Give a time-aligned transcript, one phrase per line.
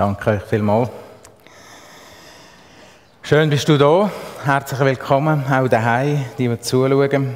[0.00, 0.88] Danke euch vielmals.
[3.20, 4.10] Schön bist du da.
[4.46, 7.34] Herzlich willkommen, auch daheim, die, die zuschauen.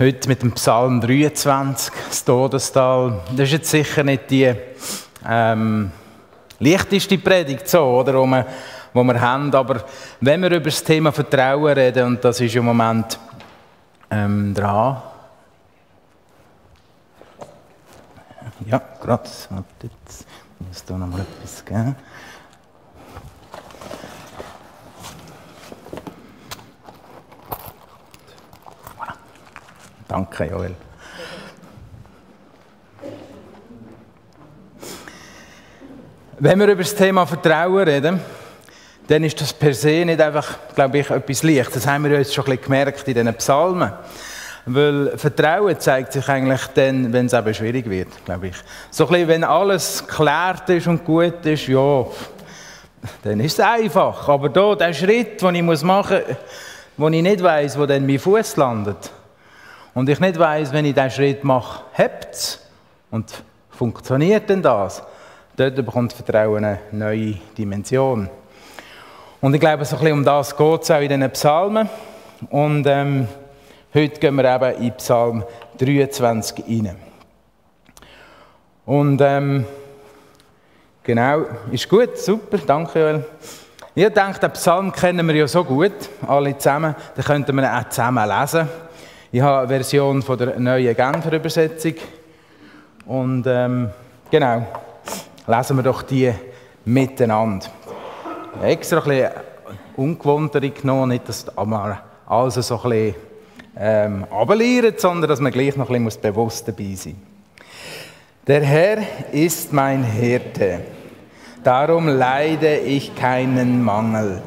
[0.00, 3.20] Heute mit dem Psalm 23, das Todestal.
[3.30, 4.52] Das ist jetzt sicher nicht die
[5.24, 5.92] ähm,
[6.58, 8.44] leichteste Predigt, so, oder, wo, wir,
[8.92, 9.54] wo wir haben.
[9.54, 9.84] Aber
[10.20, 13.16] wenn wir über das Thema Vertrauen reden, und das ist im Moment
[14.10, 15.00] ähm, dran.
[18.66, 19.30] Ja, gerade.
[20.58, 21.96] Muss da noch mal etwas geben.
[30.08, 30.74] Danke, Joel.
[36.38, 38.20] Wenn wir über das Thema Vertrauen reden,
[39.08, 41.74] dann ist das per se nicht einfach, glaube ich, etwas Leichtes.
[41.74, 43.92] Das haben wir jetzt schon ein bisschen gemerkt in diesen Psalmen.
[44.68, 48.56] Weil Vertrauen zeigt sich eigentlich dann, wenn es eben schwierig wird, glaube ich.
[48.90, 52.04] So ein bisschen, wenn alles geklärt ist und gut ist, ja,
[53.22, 54.28] dann ist es einfach.
[54.28, 56.36] Aber da, der Schritt, den ich machen muss,
[56.96, 59.12] wo ich nicht weiß, wo dann mein Fuß landet,
[59.94, 62.58] und ich nicht weiß, wenn ich diesen Schritt mache, hebt
[63.10, 63.32] und
[63.70, 65.02] funktioniert denn das,
[65.56, 68.28] dort bekommt Vertrauen eine neue Dimension.
[69.40, 71.88] Und ich glaube, so ein bisschen um das geht es auch in diesen Psalmen.
[72.50, 73.26] Und ähm,
[73.96, 75.42] Heute gehen wir eben in Psalm
[75.78, 76.96] 23 rein.
[78.84, 79.64] Und ähm,
[81.02, 83.24] genau, ist gut, super, danke Joel.
[83.94, 85.94] Ich denke, den Psalm kennen wir ja so gut,
[86.28, 88.68] alle zusammen, den könnten wir auch zusammen lesen.
[89.32, 91.94] Ich habe eine Version von der neuen Genfer Übersetzung.
[93.06, 93.88] Und ähm,
[94.30, 94.66] genau,
[95.46, 96.34] lesen wir doch die
[96.84, 97.68] miteinander.
[98.62, 99.30] Extra ein bisschen
[99.96, 103.25] ungewohntere genommen, nicht, dass alles so ein bisschen
[103.78, 107.66] ähm, runterlieren, sondern dass man gleich noch ein bisschen bewusst dabei sein muss.
[108.46, 108.98] Der Herr
[109.32, 110.80] ist mein Hirte,
[111.64, 114.40] darum leide ich keinen Mangel.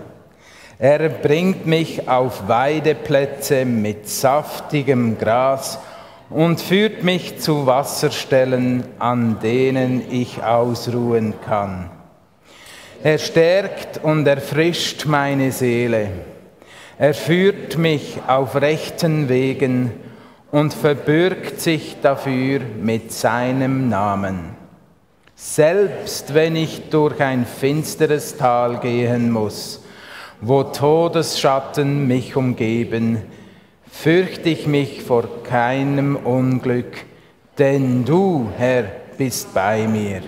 [0.78, 5.80] Er bringt mich auf Weideplätze mit saftigem Gras
[6.30, 11.90] und führt mich zu Wasserstellen, an denen ich ausruhen kann.
[13.04, 16.10] Er stärkt und erfrischt meine Seele.
[17.02, 19.92] Er führt mich auf rechten Wegen
[20.52, 24.58] und verbürgt sich dafür mit seinem Namen.
[25.34, 29.82] Selbst wenn ich durch ein finsteres Tal gehen muss,
[30.42, 33.22] wo Todesschatten mich umgeben,
[33.90, 37.06] fürchte ich mich vor keinem Unglück,
[37.58, 38.84] denn du, Herr,
[39.18, 40.22] bist bei mir.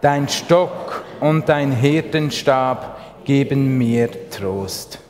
[0.00, 5.00] Dein Stock und dein Hirtenstab geben mir Trost.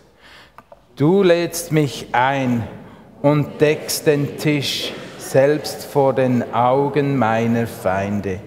[1.01, 2.63] Du lädst mich ein
[3.23, 8.41] und deckst den Tisch selbst vor den Augen meiner Feinde.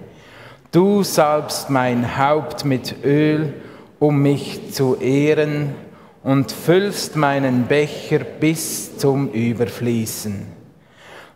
[0.70, 3.54] Du salbst mein Haupt mit Öl,
[3.98, 5.74] um mich zu ehren,
[6.22, 10.46] und füllst meinen Becher bis zum Überfließen.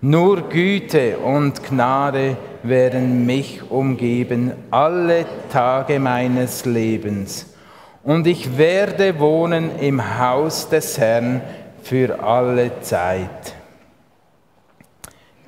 [0.00, 7.57] Nur Güte und Gnade werden mich umgeben alle Tage meines Lebens
[8.03, 11.41] und ich werde wohnen im Haus des Herrn
[11.82, 13.54] für alle Zeit.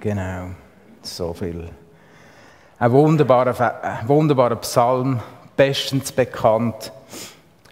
[0.01, 0.47] Genau,
[1.03, 1.69] so viel.
[2.79, 5.21] Ein wunderbarer, wunderbarer Psalm,
[5.57, 6.93] bestens bekannt.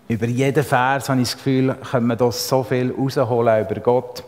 [0.06, 4.24] Über jeden Vers habe ich das Gefühl, können wir da so viel rausholen über Gott.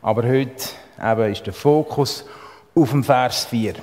[0.00, 0.68] Aber heute
[1.02, 2.24] eben ist der Fokus
[2.74, 3.74] auf dem Vers 4.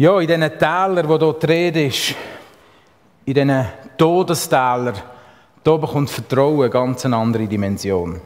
[0.00, 1.90] Ja, in diesen Tälern, wo hier die Rede
[3.24, 3.66] in diesen
[3.96, 4.94] Todestälern,
[5.64, 8.20] da bekommt Vertrauen eine ganz andere Dimension.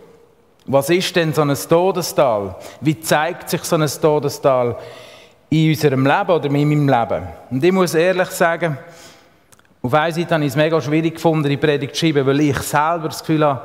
[0.67, 2.57] Was ist denn so ein Todestal?
[2.83, 4.77] Wie zeigt sich so ein Todestal
[5.49, 7.27] in unserem Leben oder in meinem Leben?
[7.49, 8.77] Und ich muss ehrlich sagen,
[9.81, 12.59] auf einer Seite habe ich es mega schwierig gefunden, die Predigt zu schreiben, weil ich
[12.59, 13.63] selber das Gefühl habe,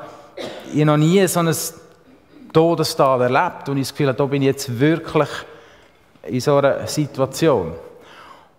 [0.72, 1.53] ich habe noch nie so ein
[2.53, 5.29] Todestal erlebt und ich das Gefühl habe, da bin ich jetzt wirklich
[6.24, 7.74] in so einer Situation.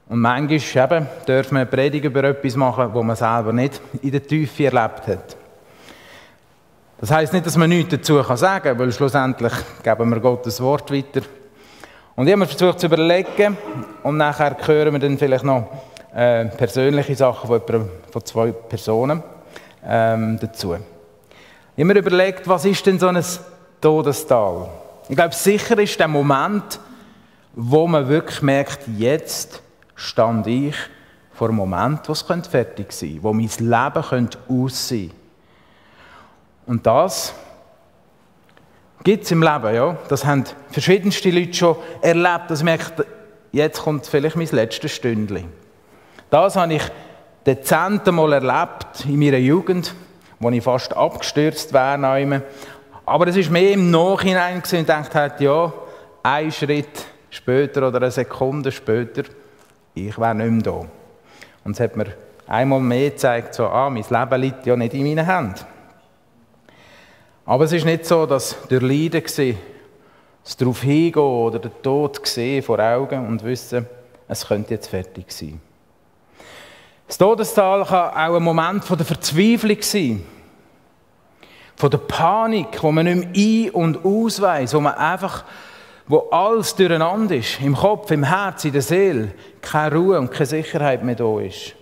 [0.09, 4.27] Und manchmal eben, dürfen wir Predigt über etwas machen, wo man selber nicht in der
[4.27, 5.37] Tiefe erlebt hat.
[7.01, 9.53] Das heißt nicht, dass man nichts dazu sagen kann, weil schlussendlich
[9.83, 11.21] geben wir Gottes Wort weiter.
[12.17, 13.57] Und ich habe mir versucht zu überlegen
[14.03, 15.69] und nachher hören wir dann vielleicht noch
[16.15, 19.23] äh, persönliche Sachen von, von zwei Personen
[19.87, 20.75] ähm, dazu.
[21.77, 23.23] Ich habe mir überlegt, was ist denn so ein
[23.81, 24.69] Todestal?
[25.09, 26.81] Ich glaube, sicher ist der Moment,
[27.55, 29.63] wo man wirklich merkt, jetzt
[29.99, 30.77] stand ich
[31.33, 35.13] vor einem Moment, wo es fertig sein könnte, wo mein Leben könnte aussehen
[36.67, 37.35] Und das
[39.03, 39.97] gibt es im Leben, ja.
[40.09, 42.45] Das haben verschiedenste Leute schon erlebt.
[42.49, 43.05] Das merkt,
[43.53, 45.53] jetzt kommt vielleicht mein letztes Stündchen.
[46.31, 46.83] Das habe ich
[47.45, 49.95] dezent Mal erlebt in meiner Jugend,
[50.39, 52.43] wo ich fast abgestürzt wäre.
[53.05, 55.73] Aber es war mehr im Nachhinein und ich dachte, ja,
[56.23, 59.23] ein Schritt später oder eine Sekunde später,
[59.95, 60.87] ich wäre nicht mehr da.
[61.65, 62.15] Und es hat mir
[62.47, 65.65] einmal mehr gezeigt, so, ah, mein Leben liegt ja nicht in meinen Händen.
[67.45, 69.55] Aber es ist nicht so, dass der Leiden war,
[70.45, 73.87] das darauf hingehen oder der Tod sehen vor Augen und wissen,
[74.29, 75.61] es könnte jetzt fertig sein.
[77.07, 80.25] Das Todestal kann auch ein Moment von der Verzweiflung sein.
[81.75, 85.45] Von der Panik, wo man nicht mehr ein- und ausweist, wo man einfach,
[86.09, 90.47] wo alles durcheinander ist, im Kopf, im Herz, in der Seele, keine Ruhe und keine
[90.47, 91.75] Sicherheit mehr da ist.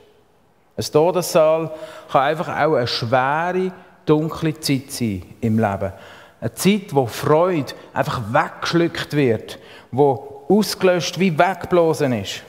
[0.76, 1.70] Ein Todessaal
[2.11, 3.73] kann einfach auch eine schwere,
[4.05, 5.93] dunkle Zeit sein im Leben.
[6.40, 9.58] Eine Zeit, wo Freude einfach weggeschluckt wird,
[9.90, 12.43] wo ausgelöscht wie weggeblasen ist.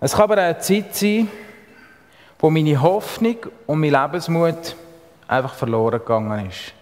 [0.00, 1.28] Es kann aber auch eine Zeit sein,
[2.38, 3.36] wo meine Hoffnung
[3.66, 4.76] und mein Lebensmut
[5.26, 6.74] einfach verloren gegangen ist.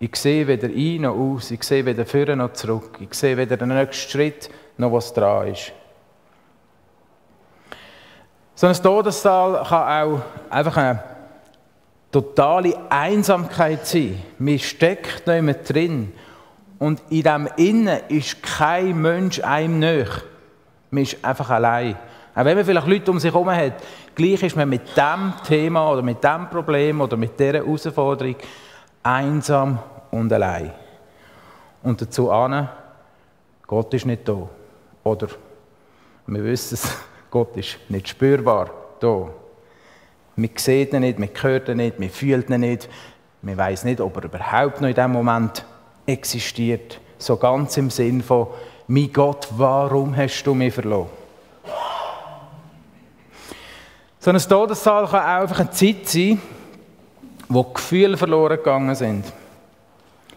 [0.00, 3.56] Ich sehe weder ein noch aus, ich sehe weder vorne noch zurück, ich sehe weder
[3.56, 5.72] den nächsten Schritt noch was dran ist.
[8.54, 11.02] So ein Todestal kann auch einfach eine
[12.10, 14.22] totale Einsamkeit sein.
[14.38, 16.12] Man steckt nicht mehr drin.
[16.78, 20.08] Und in dem Innen ist kein Mensch einem näher.
[20.90, 21.96] Man ist einfach allein.
[22.34, 23.74] Auch wenn man vielleicht Leute um sich herum hat,
[24.14, 28.36] gleich ist man mit dem Thema oder mit dem Problem oder mit dieser Herausforderung
[29.02, 29.78] einsam
[30.10, 30.72] und allein.
[31.82, 32.68] Und dazu an,
[33.66, 34.48] Gott ist nicht da.
[35.04, 35.28] Oder
[36.26, 36.90] wir wissen es,
[37.30, 39.28] Gott ist nicht spürbar da.
[40.36, 42.88] Wir sehen ihn nicht, wir hören ihn nicht, wir fühlen ihn nicht.
[43.42, 45.64] Wir weiß nicht, ob er überhaupt noch in diesem Moment
[46.06, 47.00] existiert.
[47.18, 48.48] So ganz im Sinn von,
[48.86, 51.10] mein Gott, warum hast du mich verloren?
[54.18, 56.40] So ein Todessaal kann auch einfach eine Zeit sein,
[57.48, 59.24] wo Gefühle verloren gegangen sind.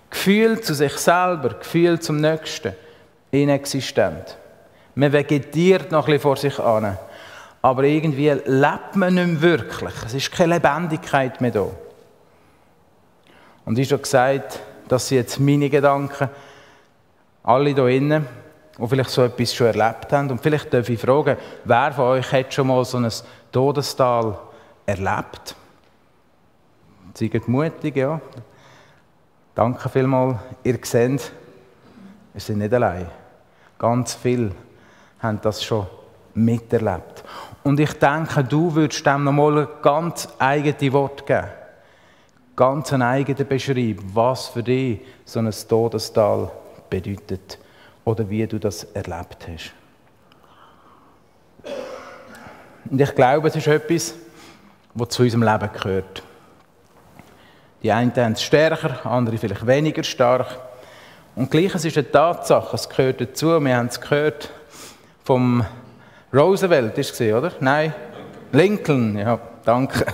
[0.10, 2.74] Gefühl zu sich selber, Gefühl zum Nächsten,
[3.32, 4.38] inexistent.
[4.96, 6.98] Man vegetiert noch ein bisschen vor sich an,
[7.62, 9.94] aber irgendwie lebt man nicht mehr wirklich.
[10.06, 11.68] Es ist keine Lebendigkeit mehr da.
[13.66, 16.30] Und ich habe gesagt, dass sind jetzt meine Gedanken,
[17.44, 18.28] alle hier innen,
[18.78, 20.32] die vielleicht so etwas schon erlebt haben.
[20.32, 23.10] Und vielleicht darf ich fragen, wer von euch hat schon mal so ein
[23.52, 24.38] Todestal
[24.86, 25.56] erlebt?
[27.14, 28.20] Seid mutig, ja.
[29.54, 30.38] Danke vielmals.
[30.64, 31.32] Ihr seht,
[32.34, 33.08] wir sind nicht allein.
[33.78, 34.52] Ganz viele
[35.20, 35.88] haben das schon
[36.34, 37.24] miterlebt.
[37.64, 41.48] Und ich denke, du würdest dem nochmal ganz eigene Wort geben.
[42.56, 46.52] Ganz eine eigene Beschreibung, was für dich so ein Todestal
[46.90, 47.60] bedeutet
[48.06, 49.74] oder wie du das erlebt hast.
[52.90, 54.16] Und ich glaube, es ist etwas,
[54.94, 56.24] was zu unserem Leben gehört.
[57.84, 60.60] Die einen haben es stärker, andere vielleicht weniger stark.
[61.36, 63.60] Und gleich, es ist eine Tatsache, es gehört dazu.
[63.60, 64.52] Wir haben es gehört
[65.24, 65.66] vom
[66.32, 67.52] Roosevelt, ist es oder?
[67.60, 67.94] Nein?
[68.52, 70.06] Lincoln, ja, danke.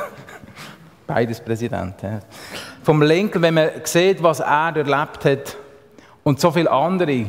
[1.08, 2.02] Beides Präsident.
[2.02, 2.20] Ja.
[2.84, 5.58] Vom Lincoln, wenn man sieht, was er erlebt hat
[6.24, 7.26] und so viele andere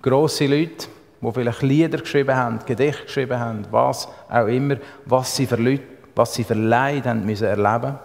[0.00, 0.86] grosse Leute,
[1.20, 5.84] die vielleicht Lieder geschrieben haben, Gedichte geschrieben haben, was auch immer, was sie für Leute,
[6.14, 7.98] was sie für Leid haben müssen erleben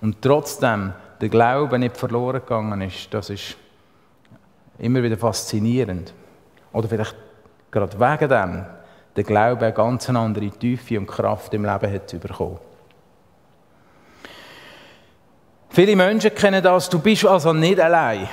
[0.00, 3.56] und trotzdem der Glaube nicht verloren gegangen ist, das ist
[4.78, 6.12] immer wieder faszinierend.
[6.72, 7.16] Oder vielleicht
[7.70, 8.66] gerade wegen dem
[9.16, 12.58] der Glaube eine ganz andere Tiefe und Kraft im Leben hat bekommen.
[15.70, 18.28] Viele Menschen kennen das, du bist also nicht allein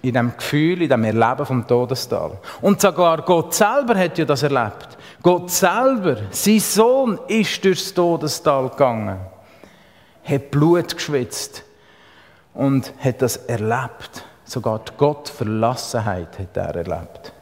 [0.00, 2.38] in dem Gefühl, in dem Erleben vom Todestal.
[2.62, 4.96] Und sogar Gott selber hat ja das erlebt.
[5.22, 9.18] Gott selber, sein Sohn, ist durchs Todestal gegangen,
[10.24, 11.65] hat Blut geschwitzt
[12.56, 14.24] und hat das erlebt.
[14.44, 17.32] Sogar die Gottverlassenheit hat er erlebt.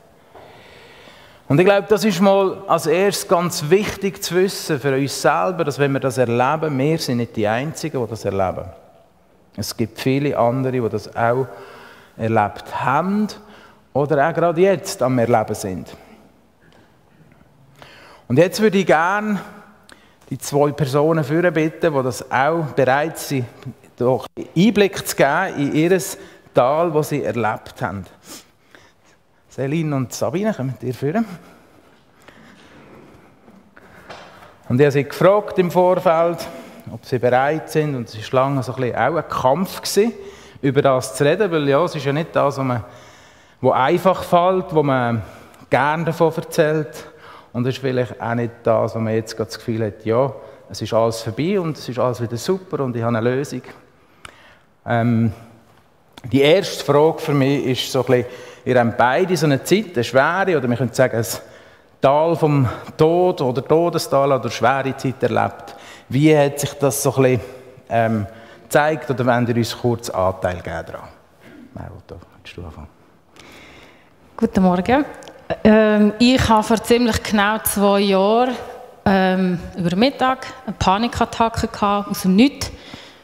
[1.47, 5.65] Und ich glaube, das ist mal als erstes ganz wichtig zu wissen für uns selber,
[5.65, 8.65] dass wenn wir das erleben, wir sind nicht die Einzigen, die das erleben.
[9.57, 11.47] Es gibt viele andere, die das auch
[12.17, 13.29] erlebt haben
[13.93, 15.95] oder auch gerade jetzt am Erleben sind.
[18.27, 19.39] Und jetzt würde ich gerne
[20.31, 23.47] die zwei Personen führen bitten, die das auch bereit sind,
[23.97, 24.27] doch
[24.57, 26.01] Einblick zu geben in ihr
[26.55, 28.05] Tal, das sie erlebt haben.
[29.51, 31.25] Celine und Sabine, kommt ihr führen?
[34.69, 36.39] Und ich habe sie gefragt im Vorfeld,
[36.93, 37.95] ob sie bereit sind.
[37.95, 40.13] Und es war lange so ein bisschen auch ein Kampf, gewesen,
[40.63, 42.85] über das zu reden, weil ja, es ist ja nicht das, was, man,
[43.61, 45.23] was einfach fällt, wo man
[45.69, 47.11] gerne davon erzählt.
[47.55, 50.35] Und das ist vielleicht auch nicht das, was man jetzt das Gefühl hat, ja,
[50.69, 53.63] es ist alles vorbei und es ist alles wieder super und ich habe eine Lösung.
[54.85, 55.33] Ähm,
[56.33, 58.27] die erste Frage für mich ist so ein bisschen,
[58.65, 61.27] ihr habt beide so eine Zeit, eine schwere, oder wir können sagen, ein
[62.01, 65.77] Tal vom Tod oder Todestal oder schwere Zeit erlebt.
[66.09, 67.41] Wie hat sich das so ein bisschen
[67.89, 68.27] ähm,
[68.65, 71.09] gezeigt oder wenn ihr uns kurz Anteil geben daran?
[71.73, 72.89] Merota, willst du anfangen?
[74.37, 75.05] Guten Morgen.
[75.63, 78.57] Ähm, ich habe vor ziemlich genau zwei Jahren
[79.05, 82.71] ähm, über Mittag eine Panikattacke aus dem Nichts,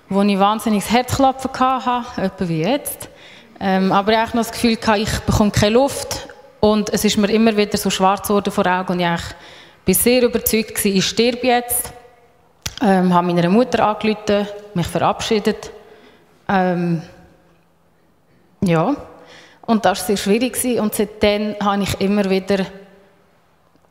[0.09, 3.09] wo ich wahnsinniges Herzklopfen hatte, etwa wie jetzt.
[3.59, 6.29] Ähm, aber ich hatte noch das Gefühl, ich bekomme keine Luft
[6.61, 9.19] und es ist mir immer wieder so schwarz geworden vor Augen und ich war
[9.87, 11.93] sehr überzeugt, gewesen, ich sterbe jetzt.
[12.83, 15.71] Ähm, habe meiner Mutter angerufen, mich verabschiedet.
[16.49, 17.03] Ähm,
[18.63, 18.97] ja,
[19.71, 20.81] und das war sehr schwierig.
[20.81, 22.67] Und seitdem habe ich immer wieder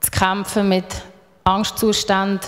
[0.02, 0.84] zu kämpfen mit
[1.46, 2.42] Angstzuständen.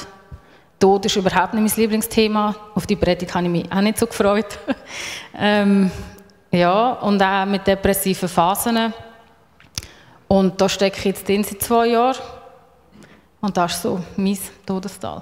[0.77, 2.53] Tod ist überhaupt nicht mein Lieblingsthema.
[2.75, 4.59] Auf die Predigt habe ich mich auch nicht so gefreut.
[5.39, 5.89] ähm,
[6.51, 8.93] ja, und auch mit depressiven Phasen.
[10.27, 12.19] Und da stecke ich jetzt drin seit zwei Jahren.
[13.39, 15.21] Und das ist so mein Todestal.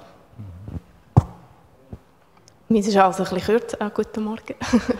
[2.68, 3.76] Meins ist also ein bisschen kürzer.
[3.80, 4.54] Ah, guten Morgen.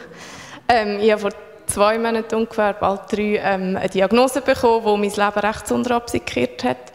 [0.69, 5.27] ähm, ich habe vor zwei Monaten ungefähr, bald drei, ähm, eine Diagnose bekommen, die mein
[5.27, 6.93] Leben rechtsunter absikiert hat.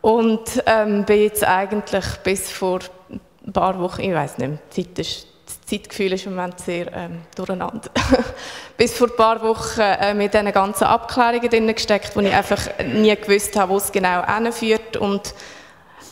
[0.00, 4.98] Und ähm, bin jetzt eigentlich bis vor ein paar Wochen, ich weiß nicht mehr, Zeit
[4.98, 7.90] ist, das Zeitgefühl ist im Moment sehr ähm, durcheinander.
[8.76, 12.60] bis vor ein paar Wochen äh, mit diesen ganzen Abklärungen drin gesteckt, wo ich einfach
[12.84, 15.34] nie gewusst habe, wo es genau hinführt und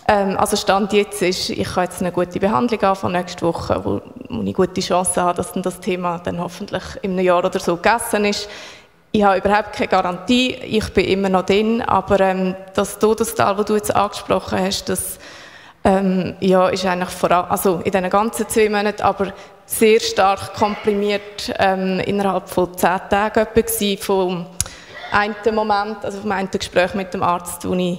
[0.06, 4.02] ähm, also Stand jetzt ist, ich kann jetzt eine gute Behandlung anfangen nächste Woche, wo,
[4.28, 7.58] wo ich gute Chancen habe, dass dann das Thema dann hoffentlich in einem Jahr oder
[7.58, 8.48] so gegessen ist.
[9.12, 13.64] Ich habe überhaupt keine Garantie, ich bin immer noch drin, aber ähm, das Todestal, das
[13.64, 15.18] du jetzt angesprochen hast, das
[15.84, 19.32] ähm, ja, ist eigentlich vor also in diesen ganzen zwei Monaten, aber
[19.66, 24.46] sehr stark komprimiert ähm, innerhalb von zehn Tagen gewesen, vom
[25.12, 27.98] einen Moment, also vom einen Gespräch mit dem Arzt, wo ich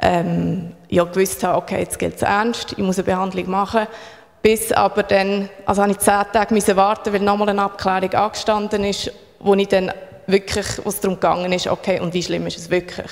[0.00, 3.86] ähm, ja gewusst habe, okay, jetzt gilt es ernst, ich muss eine Behandlung machen.
[4.42, 8.84] Bis aber dann, also habe ich zehn Tage müssen warten, weil nochmal eine Abklärung angestanden
[8.84, 9.92] ist, wo ich dann
[10.26, 13.10] wirklich, wo es darum gegangen ist, okay, und wie schlimm ist es wirklich.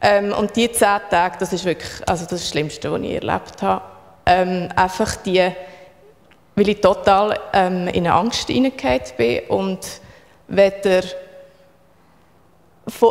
[0.00, 3.14] Ähm, und die zehn Tage, das ist wirklich, also das, ist das Schlimmste, was ich
[3.14, 3.82] erlebt habe.
[4.24, 5.50] Ähm, einfach die,
[6.54, 9.80] weil ich total ähm, in eine Angst hineingefallen bin und
[10.46, 11.02] weder,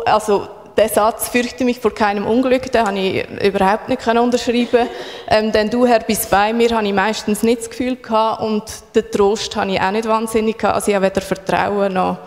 [0.06, 0.48] also
[0.78, 4.88] der Satz, fürchte mich vor keinem Unglück, den habe ich überhaupt nicht unterschreiben
[5.28, 8.64] ähm, Denn du, Herr, bist bei mir, habe ich meistens nicht das Gefühl gehabt und
[8.96, 10.76] den Trost habe ich auch nicht wahnsinnig gehabt.
[10.76, 12.18] Also ich habe weder Vertrauen noch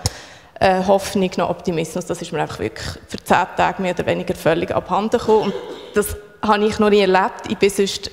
[0.60, 2.06] äh, Hoffnung noch Optimismus.
[2.06, 5.44] Das ist mir einfach wirklich für zehn Tage mehr oder weniger völlig abhanden gekommen.
[5.44, 5.54] Und
[5.94, 7.48] das habe ich noch nie erlebt.
[7.48, 8.10] Ich bin sonst,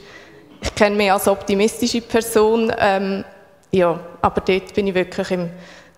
[0.62, 3.26] ich kenne mich als optimistische Person, ähm,
[3.72, 5.50] ja, aber dort bin ich wirklich im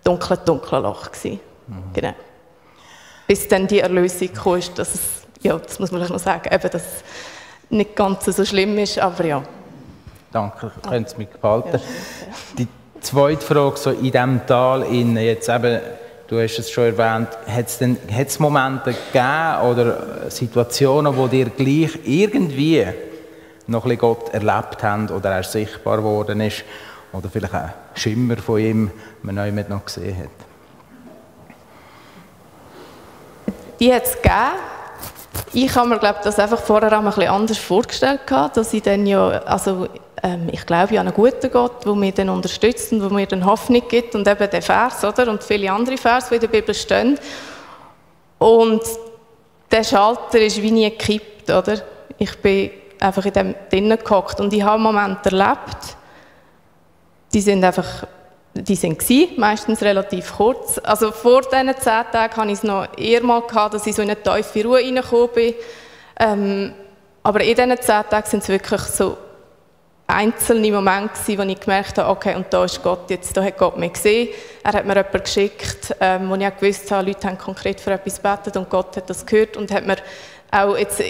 [0.04, 1.40] dunklen, dunklen Loch gewesen.
[1.66, 1.92] Mhm.
[1.92, 2.14] Genau
[3.26, 5.00] bis dann die Erlösung kam, dass es,
[5.42, 7.04] ja, das muss man noch sagen, eben, dass es
[7.70, 9.42] nicht ganz so schlimm ist, aber ja.
[10.32, 11.64] Danke, könnte es mir gefallen.
[12.58, 12.68] Die
[13.00, 15.80] zweite Frage, so in diesem Tal, in jetzt eben,
[16.26, 22.86] du hast es schon erwähnt, hat es Momente gegeben oder Situationen, wo dir gleich irgendwie
[23.66, 26.64] noch ein Gott erlebt haben oder er sichtbar geworden ist
[27.12, 28.90] oder vielleicht ein Schimmer von ihm
[29.22, 29.36] man
[29.68, 30.53] noch gesehen hat?
[33.80, 34.58] Die hat es gegeben.
[35.52, 38.82] Ich habe mir glaube das einfach vorher auch ein bisschen anders vorgestellt gehabt, dass ich
[38.82, 39.88] dann ja, also
[40.22, 43.26] ähm, ich glaube ja an einen guten Gott, der mich dann unterstützt und der mir
[43.26, 45.30] dann Hoffnung gibt und eben der Vers, oder?
[45.30, 47.18] Und viele andere Vers, die in der Bibel stehen.
[48.38, 48.82] Und
[49.70, 51.78] der Schalter ist wie nie gekippt, oder?
[52.18, 55.96] Ich bin einfach in dem drinnen gehockt und ich habe Momente erlebt,
[57.32, 58.06] die sind einfach
[58.54, 60.78] die sind gewesen, meistens relativ kurz.
[60.78, 64.02] Also vor diesen zehn Tagen hatte ich es noch eher mal gehabt, dass ich so
[64.02, 65.54] in eine tiefe Ruhe reingekommen bin.
[66.20, 66.72] Ähm,
[67.22, 69.16] aber in diesen zehn Tagen sind es wirklich so
[70.06, 73.58] einzelne Momente gewesen, wo ich gemerkt habe, okay, und da ist Gott jetzt, da hat
[73.58, 74.28] Gott mich gesehen.
[74.62, 77.92] Er hat mir jemanden geschickt, ähm, wo ich auch gewusst habe, Leute haben konkret für
[77.92, 79.96] etwas gebetet und Gott hat das gehört und hat mir
[80.50, 81.02] auch jetzt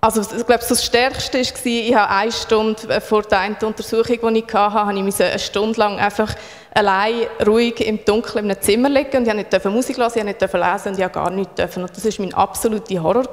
[0.00, 4.34] also ich glaube, das Stärkste war, ich habe eine Stunde äh, vor der einen Untersuchung,
[4.34, 6.34] die ich hatte, habe ich eine Stunde lang einfach
[6.72, 10.36] allein ruhig im Dunkeln in einem Zimmer liegen und ich durfte nicht Musik hören, ich
[10.36, 11.82] durfte nicht lesen und ich durfte gar nichts dürfen.
[11.82, 13.28] Und das war mein absoluter Horror,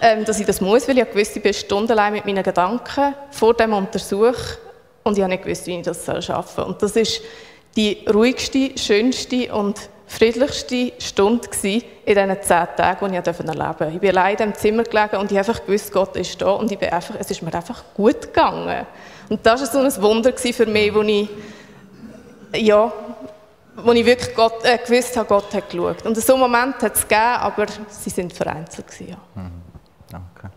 [0.00, 3.54] ähm, dass ich das muss, weil ich wusste, ich bin stundenlang mit meinen Gedanken vor
[3.54, 4.36] dem Untersuch
[5.02, 6.64] und ich habe nicht gewusst, wie ich das schaffen soll.
[6.66, 7.20] Und das ist
[7.76, 9.76] die ruhigste, schönste und
[10.14, 13.90] friedlichste Stunde in diesen zehn Tagen, die ich erleben durfte.
[13.92, 16.70] Ich bin allein in diesem Zimmer gelegen und ich einfach gewusst, Gott ist da und
[16.70, 18.86] ich bin einfach, es ist mir einfach gut gegangen.
[19.28, 21.28] Und das war so ein Wunder für mich, wo ich,
[22.54, 22.92] ja,
[23.76, 26.04] wo ich wirklich Gott, äh, gewusst habe, Gott hat geschaut.
[26.06, 28.86] Und so einen Moment hat es gegeben, aber sie sind vereinzelt.
[28.86, 29.16] Gewesen, ja.
[29.34, 29.62] Mhm.
[30.10, 30.50] Danke.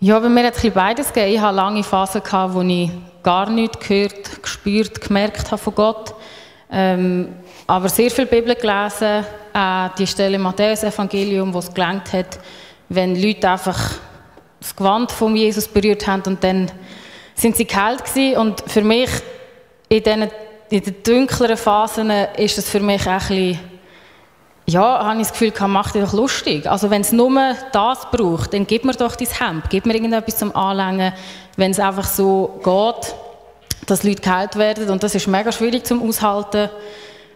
[0.00, 1.34] Ja, bei mir hat es beides gegeben.
[1.34, 2.22] Ich hatte lange Phasen,
[2.52, 2.90] wo ich
[3.22, 6.14] gar nichts gehört, gespürt, gemerkt habe von Gott.
[6.70, 7.34] Ähm,
[7.68, 12.38] aber sehr viel Bibel gelesen, äh, die Stelle Matthäus-Evangelium, wo es gelangt hat,
[12.88, 13.78] wenn Leute einfach
[14.58, 16.72] das Gewand von Jesus berührt haben und dann
[17.34, 18.38] sind sie geheilt gewesen.
[18.38, 19.10] Und für mich
[19.90, 20.30] in diesen
[20.70, 23.58] in den dunkleren Phasen ist es für mich ein bisschen,
[24.66, 26.66] ja, habe ich das Gefühl, kann, mach dich doch lustig.
[26.66, 30.38] Also wenn es nur das braucht, dann gib mir doch dein Hemd, gib mir irgendetwas
[30.38, 31.12] zum Anlängen,
[31.56, 33.14] wenn es einfach so geht,
[33.86, 36.68] dass Leute geheilt werden und das ist mega schwierig zum Aushalten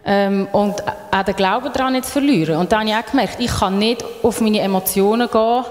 [0.05, 0.75] ähm, und
[1.11, 2.57] auch den Glauben daran nicht zu verlieren.
[2.57, 5.63] Und dann habe ich auch gemerkt, ich kann nicht auf meine Emotionen gehen,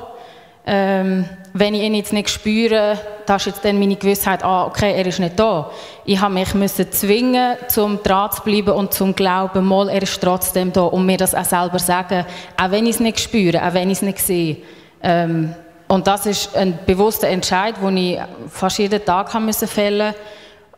[0.65, 4.95] ähm, wenn ich ihn jetzt nicht spüre, da ist jetzt dann meine Gewissheit, ah, okay,
[4.97, 5.71] er ist nicht da.
[6.05, 10.21] Ich habe mich müssen zwingen, zum dran zu bleiben und zum glauben, mal, er ist
[10.21, 12.25] trotzdem da und mir das auch selber sagen,
[12.57, 14.59] auch wenn ich es nicht spüre, auch wenn ich es nicht sehe.
[15.03, 15.55] Ähm,
[15.89, 20.15] und das ist ein bewusster Entscheid, den ich fast jeden Tag haben müssen fällen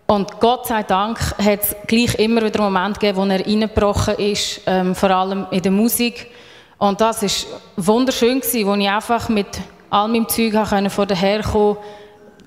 [0.06, 4.60] und Gott sei Dank hat es gleich immer wieder Momente gegeben, wo er reingebrochen ist,
[4.66, 6.30] ähm, vor allem in der Musik.
[6.78, 7.46] Und das ist
[7.76, 9.46] wunderschön gewesen, wo ich einfach mit
[9.88, 11.78] all meinem Zeug konnte von daher kommen,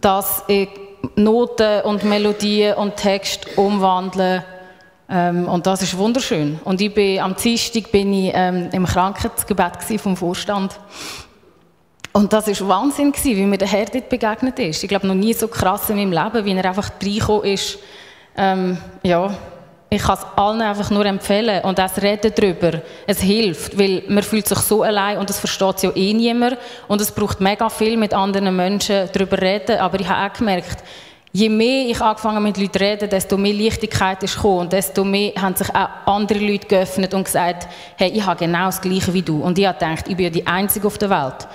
[0.01, 0.69] dass ich
[1.15, 4.43] Noten und Melodien und Text umwandeln
[5.09, 6.59] ähm, und das ist wunderschön.
[6.63, 10.77] Und ich bin, am Dienstag bin ich ähm, im Krankheitsgebet vom Vorstand.
[12.17, 14.81] Und das war Wahnsinn, wie mir der Herr dort begegnet ist.
[14.81, 17.77] Ich glaube, noch nie so krass in meinem Leben, wie er einfach reingekommen ist.
[18.35, 19.37] Ähm, ja,
[19.91, 21.63] ich kann es allen einfach nur empfehlen.
[21.63, 25.83] Und das Reden darüber, es hilft, weil man fühlt sich so allein und es versteht
[25.83, 26.57] ja eh niemand.
[26.87, 30.83] Und es braucht mega viel mit anderen Menschen darüber reden, aber ich habe auch gemerkt,
[31.33, 34.61] je mehr ich angefangen mit Leuten zu reden, desto mehr Leichtigkeit ist gekommen.
[34.61, 38.65] Und desto mehr haben sich auch andere Leute geöffnet und gesagt, hey, ich habe genau
[38.65, 39.39] das Gleiche wie du.
[39.43, 41.47] Und ich habe gedacht, ich bin ja die Einzige auf der Welt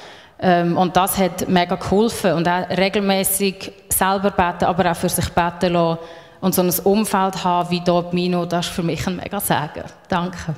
[0.76, 5.72] und das hat mega geholfen und auch regelmäßig selber beten, aber auch für sich beten
[5.72, 5.98] lassen
[6.40, 9.85] und so ein Umfeld haben wie hier Mino, das ist für mich ein mega Sagen.
[10.09, 10.55] Danke.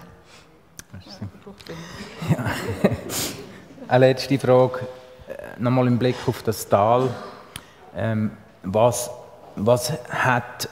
[2.31, 2.45] Ja.
[3.89, 4.81] Eine letzte Frage,
[5.29, 7.11] äh, nochmal im Blick auf das Tal.
[7.95, 8.31] Ähm,
[8.63, 9.11] was,
[9.57, 10.69] was hat,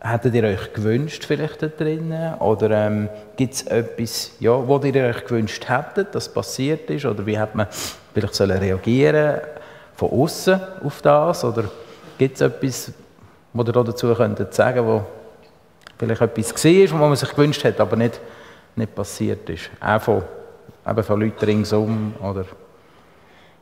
[0.00, 2.34] hättet ihr euch gewünscht vielleicht da drinnen?
[2.34, 7.04] Oder ähm, gibt es etwas, ja, was ihr euch gewünscht hättet, das passiert ist?
[7.04, 7.66] Oder wie hat man
[8.14, 9.40] vielleicht sollen reagieren
[9.96, 11.44] von außen auf das?
[11.44, 11.64] Oder
[12.16, 12.92] gibt es etwas,
[13.52, 15.02] was ihr dazu könntet sagen, wo
[15.98, 18.20] vielleicht etwas war, was man sich gewünscht hat, aber nicht,
[18.76, 19.70] nicht passiert ist?
[19.80, 20.22] Auch von,
[20.88, 22.44] eben von Leuten ringsum oder...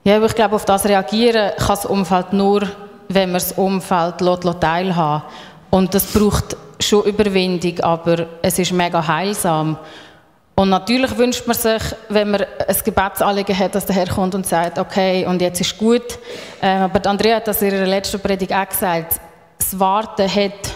[0.04, 2.62] Ja, ich glaube, auf das reagieren kann das Umfeld nur,
[3.08, 4.18] wenn man das Umfeld
[4.60, 5.22] teilhaben
[5.70, 9.78] Und das braucht schon Überwindung, aber es ist mega heilsam.
[10.58, 14.46] Und natürlich wünscht man sich, wenn man ein Gebetsanliegen hat, dass der Herr kommt und
[14.46, 16.18] sagt, okay, und jetzt ist gut.
[16.62, 19.20] Ähm, aber Andrea hat das in ihrer letzten Predigt auch gesagt,
[19.58, 20.72] das Warten hat,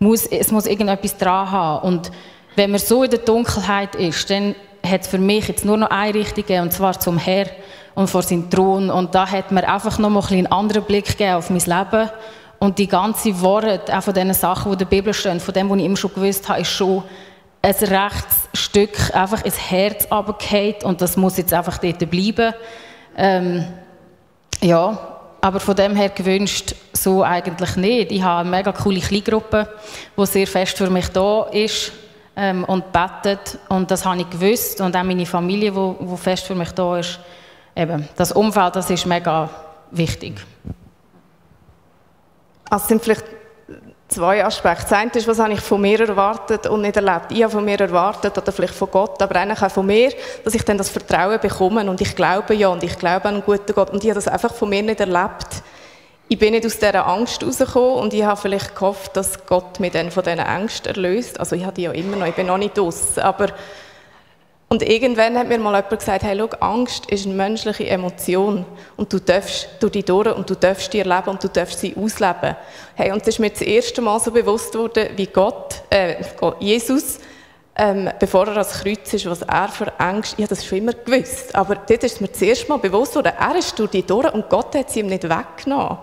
[0.00, 1.86] muss, es muss irgendetwas dran haben.
[1.86, 2.10] Und
[2.56, 5.90] wenn man so in der Dunkelheit ist, dann hat es für mich jetzt nur noch
[5.90, 7.46] eine Richtung gegeben, und zwar zum Herr
[7.94, 8.90] und vor seinem Thron.
[8.90, 12.10] Und da hat mir einfach noch mal einen anderen Blick gegeben auf mein Leben.
[12.62, 15.68] Und die ganze Worte, auch von diesen Sachen, die in der Bibel stehen, von dem,
[15.68, 17.02] was ich immer schon gewusst habe, ist schon
[17.60, 22.54] ein rechtes Stück einfach ins Herz runtergefallen und das muss jetzt einfach dort bleiben.
[23.16, 23.64] Ähm,
[24.60, 24.96] ja,
[25.40, 28.12] aber von dem her gewünscht so eigentlich nicht.
[28.12, 29.68] Ich habe eine mega coole Kleingruppe,
[30.16, 31.90] die sehr fest für mich da ist
[32.36, 33.58] ähm, und betet.
[33.70, 34.80] Und das habe ich gewusst.
[34.80, 37.18] Und auch meine Familie, die, fest für mich da ist.
[37.74, 39.50] Eben, das Umfeld, das ist mega
[39.90, 40.34] wichtig.
[42.72, 43.24] Also sind vielleicht
[44.08, 44.84] zwei Aspekte.
[44.88, 47.26] Das eine ist, was habe ich von mir erwartet und nicht erlebt.
[47.28, 50.10] Ich habe von mir erwartet, oder vielleicht von Gott, aber eigentlich auch von mir,
[50.42, 53.44] dass ich dann das Vertrauen bekomme und ich glaube ja und ich glaube an einen
[53.44, 55.62] guten Gott und ich habe das einfach von mir nicht erlebt.
[56.28, 59.92] Ich bin nicht aus dieser Angst rausgekommen und ich habe vielleicht gehofft, dass Gott mich
[59.92, 61.38] dann von diesen Ängsten erlöst.
[61.38, 63.48] Also ich habe die ja immer noch, ich bin noch nicht aus, aber
[64.72, 68.64] und irgendwann hat mir mal jemand gesagt, hey, schau, Angst ist eine menschliche Emotion
[68.96, 71.94] und du darfst durch die durch und du darfst die erleben und du darfst sie
[71.94, 72.56] ausleben.
[72.94, 76.14] Hey, und das ist mir das erste Mal so bewusst worden, wie Gott, äh,
[76.58, 77.18] Jesus,
[77.76, 80.94] ähm, bevor er ans Kreuz ist, was er für Angst, ich habe das schon immer
[80.94, 84.32] gewusst, aber dort ist mir das erste Mal bewusst worden, er ist durch die durch
[84.32, 85.98] und Gott hat sie ihm nicht weggenommen.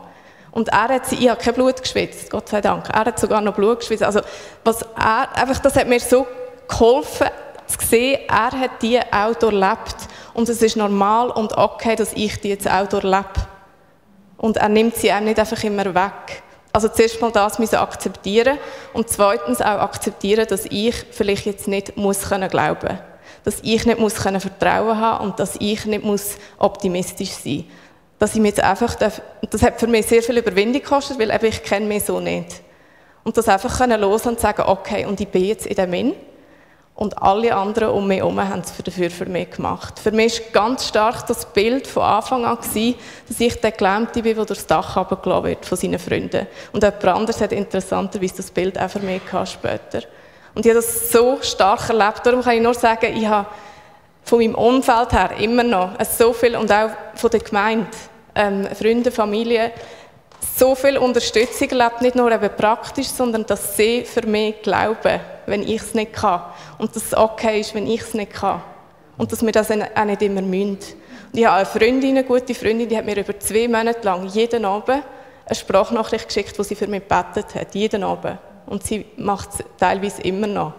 [0.51, 2.88] Und er hat sie, ich habe kein Blut geschwitzt, Gott sei Dank.
[2.89, 4.03] Er hat sogar noch Blut geschwitzt.
[4.03, 4.21] Also,
[4.63, 6.27] was er, einfach, das hat mir so
[6.67, 7.29] geholfen
[7.69, 9.95] zu sehen, er hat die auch durchlebt
[10.34, 13.47] und es ist normal und okay, dass ich die jetzt auch durchlebe.
[14.38, 16.43] Und er nimmt sie auch nicht einfach immer weg.
[16.71, 18.58] Also zuerst mal das müssen akzeptieren
[18.93, 22.99] und zweitens auch akzeptieren, dass ich vielleicht jetzt nicht muss können glauben,
[23.43, 27.65] dass ich nicht muss können Vertrauen haben und dass ich nicht muss optimistisch sein.
[28.19, 31.32] Dass ich mir jetzt einfach darf, das hat für mich sehr viel Überwindung gekostet, weil
[31.32, 32.62] eben ich kenne mich so nicht.
[33.23, 36.15] Und das einfach können los und sagen, okay, und ich bin jetzt in dem Min
[37.00, 39.98] und alle anderen um mich herum haben es dafür für mich gemacht.
[39.98, 44.22] Für mich war ganz stark das Bild von Anfang an, gewesen, dass ich der Gelähmte
[44.22, 46.46] bin, der durchs Dach runtergelassen wird von seinen Freunden.
[46.74, 50.02] Und jemand anderes hat interessanterweise das Bild auch für mich gehabt später.
[50.54, 52.20] Und ich habe das so stark erlebt.
[52.26, 53.48] Darum kann ich nur sagen, ich habe
[54.26, 57.88] von meinem Umfeld her immer noch so viel und auch von der Gemeinde,
[58.36, 59.72] ähm, Freunde, Familie,
[60.58, 65.64] so viel Unterstützung erlebt, nicht nur eben praktisch, sondern dass sie für mich glauben, wenn
[65.64, 66.42] ich es nicht kann.
[66.78, 68.62] Und dass es okay ist, wenn ich es nicht kann.
[69.18, 70.78] Und dass wir das auch nicht immer müssen.
[71.34, 74.66] Ich habe eine Freundin, eine gute Freundin, die hat mir über zwei Monate lang jeden
[74.66, 75.04] Abend
[75.46, 77.76] eine Sprachnachricht geschickt, wo sie für mich gebetet hat.
[77.76, 78.38] Jeden Abend.
[78.66, 80.74] Und sie macht es teilweise immer noch.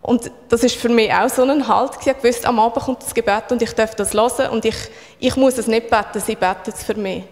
[0.00, 1.92] Und das ist für mich auch so ein Halt.
[2.04, 4.76] Ich wusste, am Abend kommt das Gebet und ich darf das hören und ich,
[5.18, 7.24] ich muss es nicht beten, sie betet es für mich.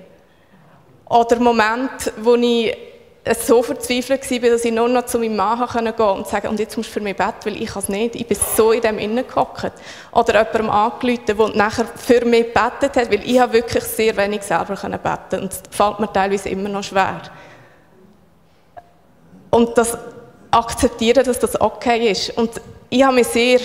[1.08, 2.76] Oder Moment, wo ich
[3.34, 6.60] so verzweifelt war, dass ich nur noch zu meinem Mann gehen konnte und sagen, und
[6.60, 8.14] jetzt musst du für mich beten, weil ich es nicht.
[8.14, 9.72] Ich bin so in dem innen gehockt.
[10.12, 14.42] Oder jemandem angerufen, der nachher für mich gebetet hat, weil ich habe wirklich sehr wenig
[14.42, 15.40] selber beten konnte.
[15.40, 17.22] Und es fällt mir teilweise immer noch schwer.
[19.50, 19.98] Und das
[20.50, 22.36] akzeptieren, dass das okay ist.
[22.36, 22.50] Und
[22.90, 23.58] ich habe mich sehr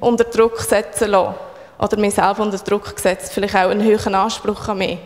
[0.00, 1.34] unter Druck setzen lassen.
[1.78, 3.32] Oder mich selber unter Druck gesetzt.
[3.32, 4.98] Vielleicht auch einen höheren Anspruch an mich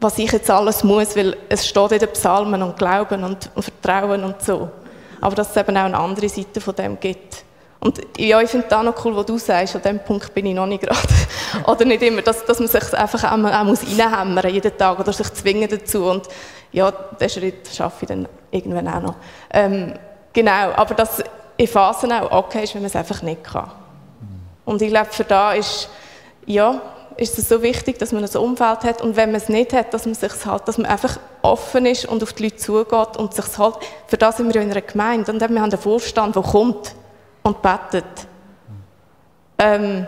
[0.00, 3.62] was ich jetzt alles muss, weil es steht in den Psalmen und Glauben und, und
[3.62, 4.70] Vertrauen und so.
[5.20, 7.44] Aber dass es eben auch eine andere Seite von dem gibt.
[7.80, 10.46] Und ja, ich finde das auch noch cool, was du sagst, an dem Punkt bin
[10.46, 10.98] ich noch nicht gerade.
[11.66, 15.12] oder nicht immer, dass, dass man sich einfach auch, auch muss reinhämmern jeden Tag oder
[15.12, 16.04] sich zwingen dazu.
[16.04, 16.28] Und
[16.72, 19.14] ja, den Schritt schaffe ich dann irgendwann auch noch.
[19.50, 19.94] Ähm,
[20.32, 21.22] genau, aber dass
[21.56, 23.70] in Phasen auch okay ist, wenn man es einfach nicht kann.
[24.64, 25.88] Und ich glaube, für da ist,
[26.46, 26.80] ja,
[27.16, 29.02] ist es so wichtig, dass man ein Umfeld hat.
[29.02, 32.06] Und wenn man es nicht hat, dass man sich halt, dass man einfach offen ist
[32.06, 33.74] und auf die Leute zugeht und sich halt,
[34.06, 36.94] für das sind wir in einer Gemeinde und wir haben einen Vorstand, der kommt
[37.42, 38.04] und betet.
[39.58, 40.06] Ähm,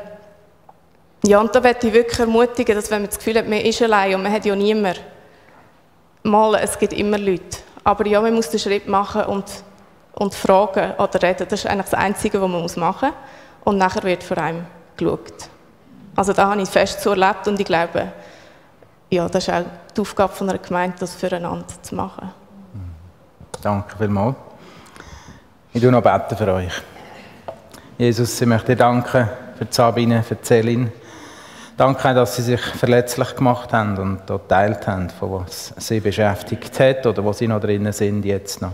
[1.24, 3.80] ja, und da möchte ich wirklich ermutigen, dass wenn man das Gefühl hat, man ist
[3.82, 4.98] allein und man hat ja niemanden,
[6.24, 9.44] mal, es gibt immer Leute, aber ja, man muss den Schritt machen und,
[10.14, 13.64] und fragen oder reden, das ist eigentlich das Einzige, was man machen muss.
[13.64, 15.48] Und nachher wird vor einem geschaut.
[16.14, 18.12] Also da habe ich fest so erlebt und ich glaube,
[19.10, 19.64] ja, das ist auch
[19.96, 22.30] die Aufgabe von einer Gemeinde, das füreinander zu machen.
[23.62, 24.36] Danke vielmals.
[25.72, 26.72] Ich tue noch beten für euch.
[27.96, 30.90] Jesus, ich möchte dir danken für Sabine, für Celine.
[31.76, 36.78] Danke, dass sie sich verletzlich gemacht haben und dort teilt haben, von was sie beschäftigt
[36.80, 38.72] hat oder wo sie noch drinnen sind jetzt noch.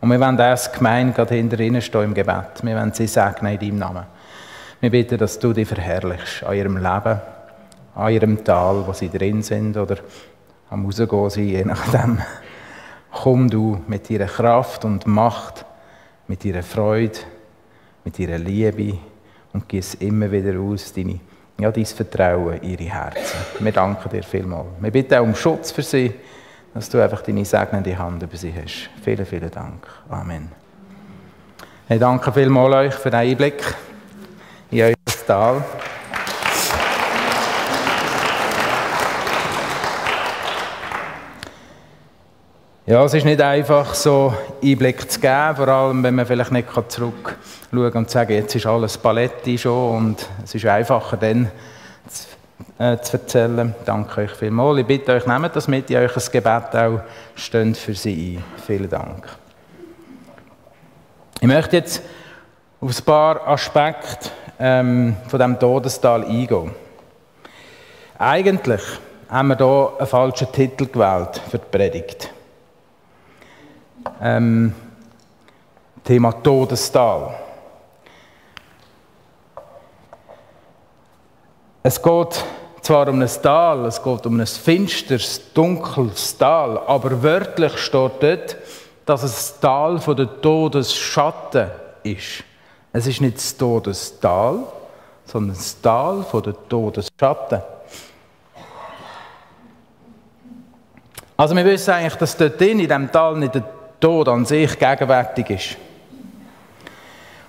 [0.00, 2.62] Und wir wollen als Gemeinde gerade hinter ihnen stehen im Gebet.
[2.62, 4.04] Wir wollen sie segnen in deinem Namen.
[4.84, 7.18] Wir bitten, dass du dich verherrlichst an ihrem Leben,
[7.94, 9.96] an ihrem Tal, wo sie drin sind oder
[10.68, 12.20] am Rausgehen sind, je nachdem.
[13.10, 15.64] Komm du mit ihrer Kraft und Macht,
[16.28, 17.18] mit ihrer Freude,
[18.04, 18.98] mit ihrer Liebe
[19.54, 21.18] und gieß immer wieder aus deine,
[21.58, 23.38] ja, dein Vertrauen in ihre Herzen.
[23.60, 24.66] Wir danken dir vielmals.
[24.80, 26.12] Wir bitten auch um Schutz für sie,
[26.74, 28.90] dass du einfach deine segnende Hand über sie hast.
[29.02, 29.86] Vielen, vielen Dank.
[30.10, 30.52] Amen.
[31.88, 33.64] Ich danke vielmals euch für den Einblick
[34.82, 34.94] euer
[35.26, 35.64] Tal.
[42.86, 46.68] Ja, es ist nicht einfach, so Einblick zu geben, vor allem, wenn man vielleicht nicht
[46.88, 47.34] zurückschauen
[47.70, 51.50] kann und sagen, jetzt ist alles Paletti schon und es ist einfacher dann
[52.06, 53.74] zu, äh, zu erzählen.
[53.86, 54.80] Danke euch vielmals.
[54.80, 57.00] Ich bitte euch, nehmt das mit in euch ein Gebet auch,
[57.34, 58.44] steht für sie ein.
[58.66, 59.28] Vielen Dank.
[61.40, 62.02] Ich möchte jetzt
[62.82, 66.72] auf ein paar Aspekte ähm, von dem Todestal eingehen.
[68.18, 68.82] Eigentlich
[69.28, 72.30] haben wir hier einen falschen Titel gewählt für die Predigt.
[74.20, 74.74] Ähm,
[76.04, 77.34] Thema Todestal.
[81.82, 82.44] Es geht
[82.82, 88.56] zwar um ein Tal, es geht um ein finsteres, dunkles Tal, aber wörtlich steht dort,
[89.06, 91.70] dass es das Tal der Todesschatten
[92.02, 92.44] ist.
[92.96, 94.60] Es ist nicht das Todestal,
[95.24, 97.60] sondern das Tal von der Todesschatten.
[101.36, 103.64] Also wir wissen eigentlich, dass dort in diesem Tal nicht der
[103.98, 105.76] Tod an sich gegenwärtig ist.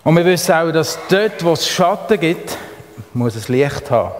[0.04, 2.58] Und wir wissen auch, dass dort, wo es Schatten gibt,
[3.14, 4.16] muss es Licht haben.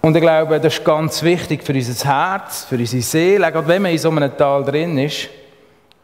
[0.00, 3.82] Und ich glaube, das ist ganz wichtig für unser Herz, für unsere Seele, gerade wenn
[3.82, 5.28] man in so einem Tal drin ist,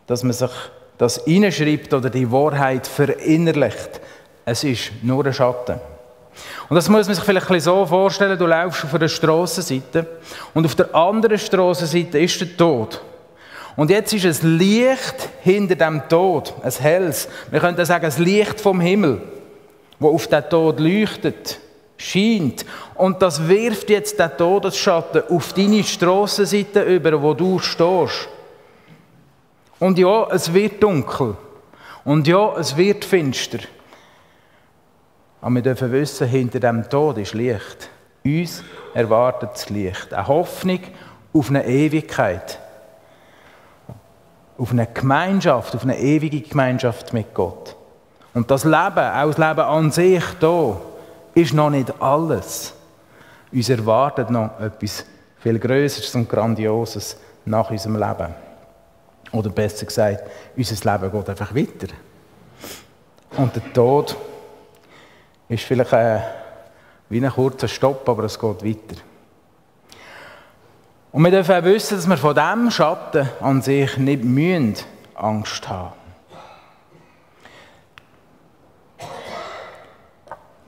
[0.09, 0.51] dass man sich
[0.99, 4.01] das hineinschreibt oder die Wahrheit verinnerlicht.
[4.45, 5.81] Es ist nur ein Schatten.
[6.69, 10.07] Und das muss man sich vielleicht ein so vorstellen, du läufst auf einer Strassenseite
[10.55, 13.01] und auf der anderen Strassenseite ist der Tod.
[13.77, 17.29] Und jetzt ist es Licht hinter dem Tod, ein helles.
[17.51, 19.23] Wir könnten sagen, ein Licht vom Himmel,
[19.99, 21.59] wo auf den Tod leuchtet,
[21.97, 22.65] scheint.
[22.95, 28.29] Und das wirft jetzt den Todesschatten auf deine Strassenseite über, wo du stehst.
[29.79, 31.37] Und ja, es wird dunkel.
[32.05, 33.59] Und ja, es wird finster.
[35.41, 37.91] Aber wir dürfen wissen, hinter dem Tod ist Licht.
[38.25, 38.65] Uns
[38.95, 40.13] erwartet das Licht.
[40.13, 40.81] Eine Hoffnung
[41.33, 42.59] auf eine Ewigkeit.
[44.57, 47.77] Auf eine Gemeinschaft, auf eine ewige Gemeinschaft mit Gott.
[48.35, 50.81] Und das Leben, auch das Leben an sich hier,
[51.35, 52.75] ist noch nicht alles.
[53.53, 55.05] Uns erwartet noch etwas
[55.39, 58.48] viel Größeres und Grandioses nach unserem Leben.
[59.33, 60.23] Oder besser gesagt,
[60.57, 61.95] unser Leben geht einfach weiter.
[63.37, 64.17] Und der Tod
[65.49, 66.21] ist vielleicht äh,
[67.09, 69.01] wie ein kurzer Stopp, aber es geht weiter.
[71.13, 74.75] Und wir dürfen auch wissen, dass wir von diesem Schatten an sich nicht mühen,
[75.15, 75.93] Angst haben.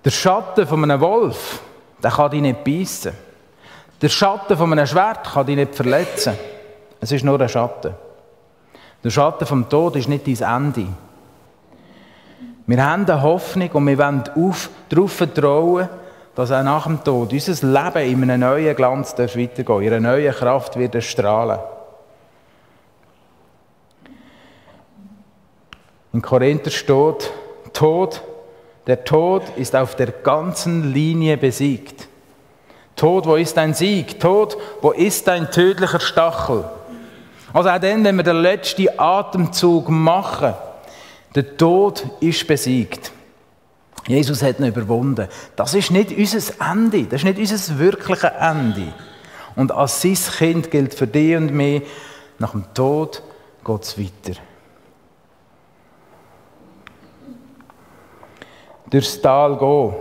[0.05, 1.61] Der Schatten von einem Wolf,
[2.03, 3.13] der kann dich nicht beißen.
[4.01, 6.39] Der Schatten von einem Schwert kann dich nicht verletzen.
[7.01, 7.95] Es ist nur ein Schatten.
[9.03, 10.87] Der Schatten vom Tod ist nicht dein Ende.
[12.67, 15.89] Wir haben eine Hoffnung und wir wollen auf, darauf vertrauen,
[16.35, 20.13] dass auch nach dem Tod unser Leben in einem neuen Glanz weitergehen darf, in einer
[20.13, 21.59] neuen Kraft wird strahlen.
[26.13, 27.33] In Korinther steht,
[27.73, 28.23] Tod,
[28.87, 32.09] der Tod ist auf der ganzen Linie besiegt.
[32.97, 34.21] Tod, wo ist dein Sieg?
[34.21, 36.65] Tod, wo ist dein tödlicher Stachel?
[37.53, 40.55] Also auch dann, wenn wir den letzten Atemzug machen,
[41.35, 43.13] der Tod ist besiegt.
[44.07, 45.29] Jesus hat ihn überwunden.
[45.57, 48.93] Das ist nicht unser Ende, das ist nicht unser wirkliches Ende.
[49.57, 51.83] Und als sein Kind gilt für dich und mich,
[52.39, 53.23] nach dem Tod
[53.65, 54.41] geht es weiter.
[58.89, 59.95] Durchs Tal gehen.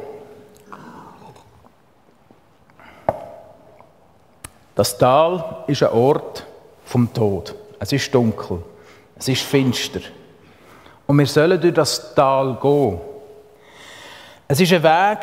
[4.73, 6.47] Das Tal ist ein Ort,
[6.89, 7.53] vom Tod.
[7.79, 8.63] Es ist dunkel,
[9.15, 9.99] es ist finster.
[11.05, 12.99] Und wir sollen durch das Tal gehen.
[14.47, 15.19] Es ist ein Weg,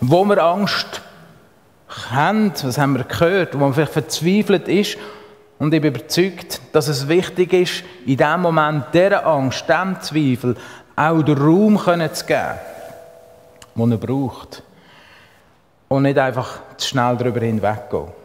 [0.00, 1.00] wo wir Angst
[2.10, 4.98] haben, das haben wir gehört, wo man vielleicht verzweifelt ist.
[5.60, 10.56] Und ich bin überzeugt, dass es wichtig ist, in dem Moment dieser Angst, diesem Zweifel,
[10.96, 11.78] auch den Raum
[12.12, 12.58] zu geben,
[13.76, 14.64] den er braucht.
[15.86, 18.17] Und nicht einfach zu schnell darüber hinweggehen.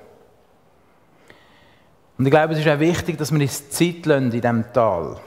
[2.23, 5.17] Und ich glaube, es ist auch wichtig, dass wir uns Zeit lassen in diesem Tal.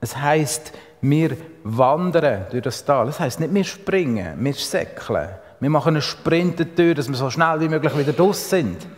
[0.00, 0.72] Es heisst,
[1.02, 3.04] wir wandern durch das Tal.
[3.04, 5.28] Das heisst nicht, wir springen, wir säckeln.
[5.60, 8.88] Wir machen einen Sprint dass wir so schnell wie möglich wieder draus sind.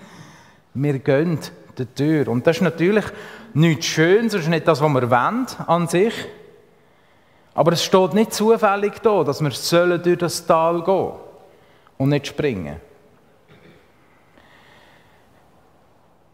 [0.75, 1.41] Wir gehen
[1.77, 2.29] die Tür.
[2.29, 3.07] Und das ist natürlich
[3.55, 6.15] nichts Schönes, das ist nicht das, was wir wollen an sich.
[7.55, 11.11] Aber es steht nicht zufällig da, dass wir durch das Tal gehen
[11.99, 12.77] und nicht springen.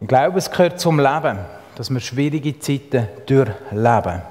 [0.01, 1.39] Ich glaube, es gehört zum Leben,
[1.75, 4.21] dass wir schwierige Zeiten durchleben.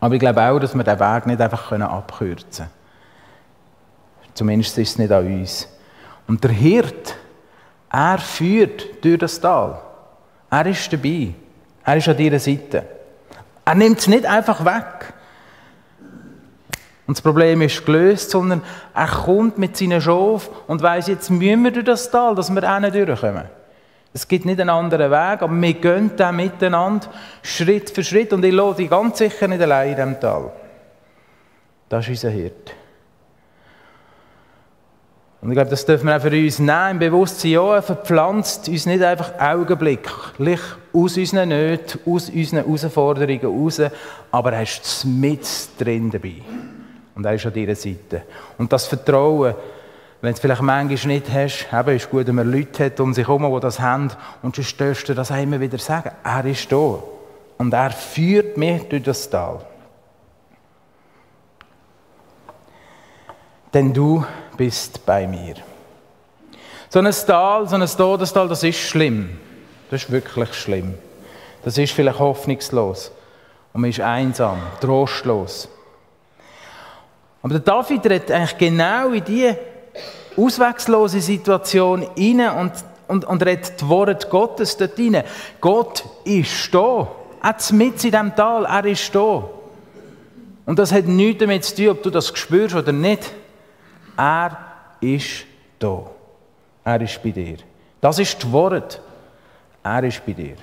[0.00, 2.70] Aber ich glaube auch, dass wir den Weg nicht einfach abkürzen können.
[4.34, 5.68] Zumindest ist es nicht an uns.
[6.28, 7.16] Und der Hirt,
[7.90, 9.80] er führt durch das Tal.
[10.50, 11.34] Er ist dabei.
[11.84, 12.84] Er ist an deiner Seite.
[13.64, 15.12] Er nimmt es nicht einfach weg.
[17.06, 18.62] Und das Problem ist gelöst, sondern
[18.94, 22.62] er kommt mit seinen Schafen und weiss, jetzt müssen wir durch das Tal, dass wir
[22.62, 23.57] auch nicht durchkommen.
[24.12, 27.08] Es gibt nicht einen anderen Weg, aber wir gehen da miteinander,
[27.42, 28.32] Schritt für Schritt.
[28.32, 30.50] Und ich lasse dich ganz sicher nicht allein in diesem Tal.
[31.88, 32.74] Das ist unser Hirt.
[35.40, 38.68] Und ich glaube, das dürfen wir auch für uns nehmen, im Bewusstsein, ja, er verpflanzt
[38.68, 40.60] uns nicht einfach augenblicklich
[40.92, 43.80] aus unseren Nöten, aus unseren Herausforderungen raus,
[44.32, 45.46] aber er ist mit
[45.78, 46.42] drin dabei.
[47.14, 48.22] Und er ist an deiner Seite.
[48.58, 49.54] Und das Vertrauen,
[50.20, 53.26] wenn du vielleicht manchmal nicht hast, eben ist gut, wenn man Leute hat um sich
[53.26, 54.10] herum, die das haben,
[54.42, 56.10] und sonst stößt du das immer wieder sagen.
[56.24, 56.98] Er ist da.
[57.56, 59.60] Und er führt mich durch das Tal.
[63.72, 64.24] Denn du
[64.56, 65.54] bist bei mir.
[66.88, 69.38] So ein Tal, so ein Todestal, das ist schlimm.
[69.90, 70.94] Das ist wirklich schlimm.
[71.62, 73.12] Das ist vielleicht hoffnungslos.
[73.72, 75.68] und man ist einsam, trostlos.
[77.42, 79.56] Aber der David redet eigentlich genau in diese
[80.38, 82.72] auswegslose Situation rein und,
[83.08, 85.22] und, und redet die Worte Gottes dort rein.
[85.60, 86.78] Gott ist da.
[87.40, 89.48] Auch mit in diesem Tal, er ist da.
[90.66, 93.32] Und das hat nichts damit zu tun, ob du das spürst oder nicht.
[94.16, 94.56] Er
[95.00, 95.46] ist
[95.78, 96.10] da.
[96.84, 97.56] Er ist bei dir.
[98.00, 99.00] Das ist das Wort.
[99.82, 100.56] Er ist bei dir.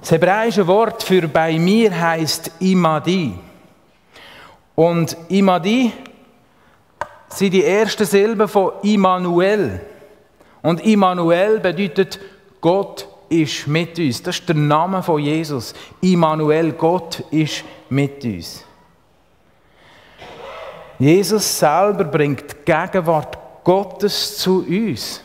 [0.00, 3.34] Das hebräische Wort für bei mir heißt Imadi.
[4.74, 5.92] Und Imadi
[7.28, 9.80] sind die ersten Silben von Immanuel.
[10.62, 12.18] Und Immanuel bedeutet
[12.60, 14.22] Gott ist mit uns.
[14.22, 15.74] Das ist der Name von Jesus.
[16.00, 18.64] Immanuel, Gott ist mit uns.
[20.98, 25.22] Jesus selber bringt die Gegenwart Gottes zu uns.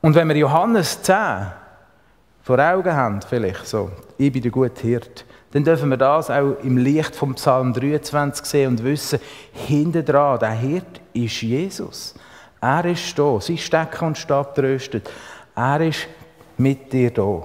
[0.00, 1.16] Und wenn wir Johannes 10
[2.42, 5.25] vor Augen haben, vielleicht so, ich bin der gute Hirt,
[5.56, 9.18] dann dürfen wir das auch im Licht vom Psalm 23 sehen und wissen,
[9.54, 12.14] hinter dran, der Hirt ist Jesus.
[12.60, 15.10] Er ist da, sein Stecken und Stab tröstet.
[15.54, 16.08] Er ist
[16.58, 17.42] mit dir da.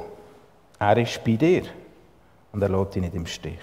[0.78, 1.64] Er ist bei dir.
[2.52, 3.60] Und er lässt dich nicht im Stich.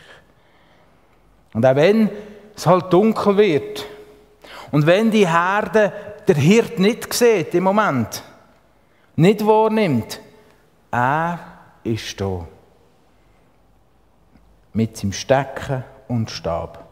[1.52, 2.08] Und auch wenn
[2.56, 3.84] es halt dunkel wird
[4.70, 5.92] und wenn die Herde
[6.26, 8.22] der Hirt nicht sieht im Moment,
[9.14, 10.22] nicht wahrnimmt,
[10.90, 11.38] er
[11.84, 12.48] ist da.
[14.72, 16.84] Mit seinem Stecken und Stab.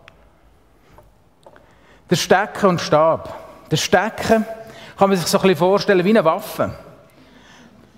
[2.08, 3.68] Der Stecken und Stab.
[3.70, 4.44] Der Stecken
[4.96, 6.72] kann man sich so ein bisschen vorstellen wie eine Waffe.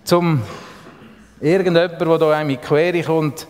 [0.05, 0.43] Zum
[1.41, 3.47] irgendjemand, der hier in die Quere kommt,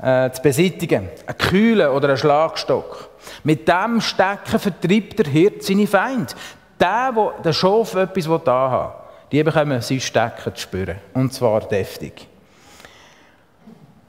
[0.00, 1.08] äh, zu beseitigen.
[1.26, 3.10] Ein Kühle oder ein Schlagstock.
[3.44, 6.34] Mit dem Stecken vertreibt der Hirt seine Feinde.
[6.78, 10.98] Der, der der Schaf etwas da haben die bekommen sein Stecken zu spüren.
[11.14, 12.28] Und zwar deftig.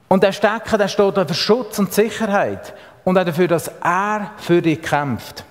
[0.08, 2.74] Und der Stecken, der steht für Schutz und Sicherheit.
[3.04, 5.44] Und auch dafür, dass er für dich kämpft.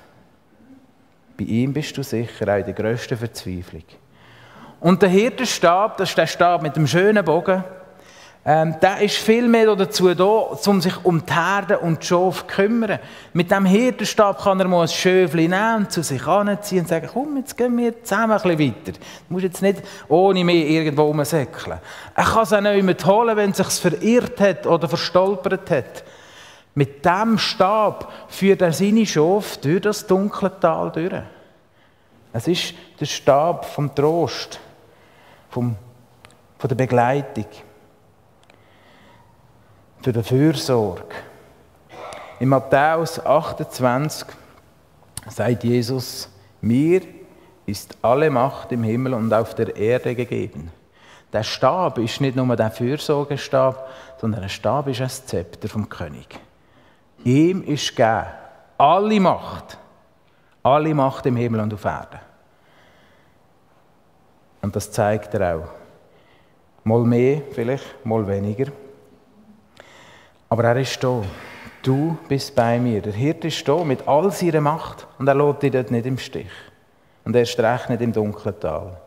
[1.39, 3.85] Bei ihm bist du sicher auch in der grössten Verzweiflung.
[4.81, 7.65] Und der Hirtenstab, das ist der Stab mit dem schönen Bogen,
[8.49, 12.47] ähm, der ist viel mehr dazu da, um sich um die Herde und die Schafe
[12.47, 13.01] zu kümmern.
[13.33, 17.39] Mit dem Hirtenstab kann er mal ein Schöfli nehmen zu sich anziehen und sagen, komm,
[17.39, 18.93] jetzt gehen wir zusammen ein bisschen weiter.
[18.93, 21.81] Du musst jetzt nicht ohne mich irgendwo rumsäckeln.
[22.15, 26.05] Er kann es auch nicht mehr holen, wenn es sich verirrt hat oder verstolpert hat.
[26.77, 31.21] Mit dem Stab führt er seine Schafe durch das dunkle Tal durch.
[32.33, 34.61] Es ist der Stab vom Trost,
[35.51, 35.75] vom,
[36.59, 37.47] von der Begleitung
[40.03, 41.03] für die Fürsorge.
[42.39, 44.29] In Matthäus 28
[45.29, 46.29] sagt Jesus,
[46.61, 47.03] mir
[47.65, 50.71] ist alle Macht im Himmel und auf der Erde gegeben.
[51.33, 53.89] Der Stab ist nicht nur der Fürsorgestab,
[54.21, 56.39] sondern der Stab ist ein Zepter vom König.
[57.25, 58.27] Ihm ist gegeben
[58.79, 59.79] alle Macht,
[60.63, 62.21] alle Macht im Himmel und auf Erden.
[64.63, 65.69] Und das zeigt er auch.
[66.85, 68.67] Mal mehr, vielleicht, mal weniger.
[70.49, 71.23] Aber er ist da.
[71.83, 73.01] Du bist bei mir.
[73.01, 76.19] Der Hirte ist da mit all seiner Macht und er lässt dich dort nicht im
[76.19, 76.51] Stich.
[77.25, 79.01] Und er ist recht nicht im dunklen Tal.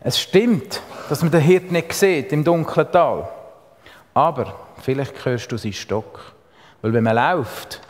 [0.00, 3.28] Es stimmt, dass man den Hirt nicht sieht im dunklen Tal.
[4.12, 6.34] Aber vielleicht hörst du seinen Stock.
[6.82, 7.80] Weil wenn man läuft,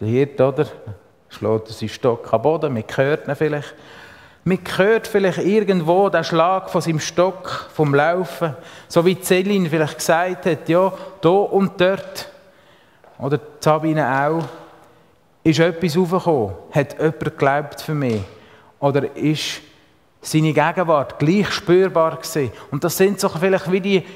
[0.00, 0.66] der Hirt, oder,
[1.28, 3.74] schlägt seinen Stock am Boden, man hört ihn vielleicht,
[4.46, 8.54] man hört vielleicht irgendwo den Schlag von seinem Stock, vom Laufen,
[8.86, 12.30] so wie Celine vielleicht gesagt hat, ja, da und dort,
[13.18, 14.44] oder Sabine auch,
[15.42, 18.22] ist etwas aufgekommen, hat jemand geglaubt für mich,
[18.78, 19.62] oder ist
[20.20, 22.52] seine Gegenwart gleich spürbar gewesen.
[22.70, 24.06] Und das sind so vielleicht wie die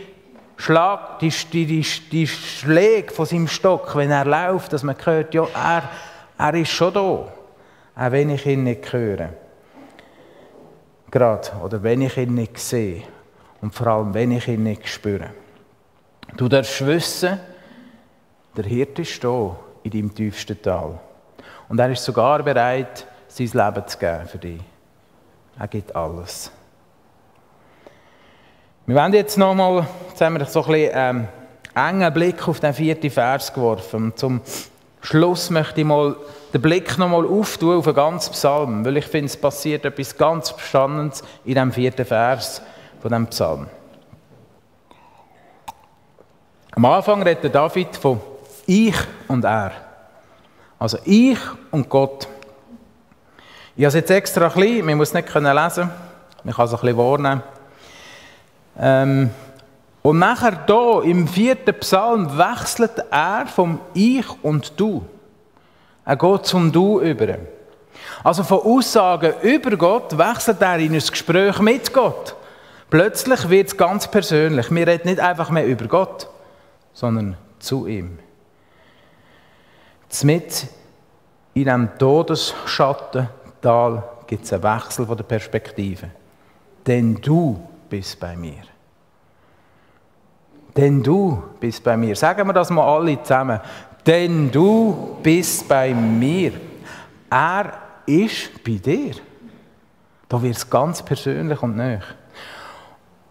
[0.56, 5.48] Schlag, die, die, die, Schläge von seinem Stock, wenn er läuft, dass man hört, ja,
[5.54, 5.82] er,
[6.38, 7.32] er ist schon da, auch
[7.96, 9.30] wenn ich ihn nicht höre
[11.10, 13.02] gerade, oder wenn ich ihn nicht sehe
[13.60, 15.30] und vor allem, wenn ich ihn nicht spüre.
[16.36, 17.40] Du darfst wissen,
[18.56, 20.98] der Hirte ist da in deinem tiefsten Tal.
[21.68, 24.60] Und er ist sogar bereit, sein Leben zu geben für dich.
[25.58, 26.50] Er gibt alles.
[28.86, 31.28] Wir werden jetzt nochmal, jetzt haben wir so ein bisschen ähm,
[31.74, 34.12] engen Blick auf den vierten Vers geworfen.
[34.16, 34.40] Zum
[35.02, 36.16] Schluss möchte ich mal
[36.52, 40.54] den Blick nochmal auftun auf den ganzen Psalm, weil ich finde, es passiert etwas ganz
[40.56, 42.60] Spannendes in dem vierten Vers
[43.00, 43.66] von dem Psalm.
[46.72, 48.20] Am Anfang redet David von
[48.66, 48.94] ich
[49.28, 49.72] und er.
[50.78, 51.38] Also ich
[51.70, 52.28] und Gott.
[53.76, 55.44] Ich habe es jetzt extra ein bisschen, man muss es nicht lesen,
[56.44, 57.42] man kann es ein bisschen wahrnehmen.
[58.78, 59.30] Ähm,
[60.02, 65.04] Und nachher hier im vierten Psalm wechselt er vom Ich und Du.
[66.04, 67.36] Er geht zum Du über.
[68.24, 72.34] Also von Aussagen über Gott wechselt er in ein Gespräch mit Gott.
[72.88, 74.70] Plötzlich wird es ganz persönlich.
[74.70, 76.28] Wir reden nicht einfach mehr über Gott,
[76.92, 78.18] sondern zu ihm.
[80.22, 80.66] Mit
[81.54, 86.10] in diesem Todesschattental gibt es einen Wechsel von der Perspektive.
[86.86, 88.69] Denn du bist bei mir.
[90.76, 92.14] Denn du bist bei mir.
[92.14, 93.60] Sagen wir das mal alle zusammen.
[94.06, 96.52] Denn du bist bei mir.
[97.28, 97.72] Er
[98.06, 99.14] ist bei dir.
[100.28, 102.04] Da wird es ganz persönlich und nöch.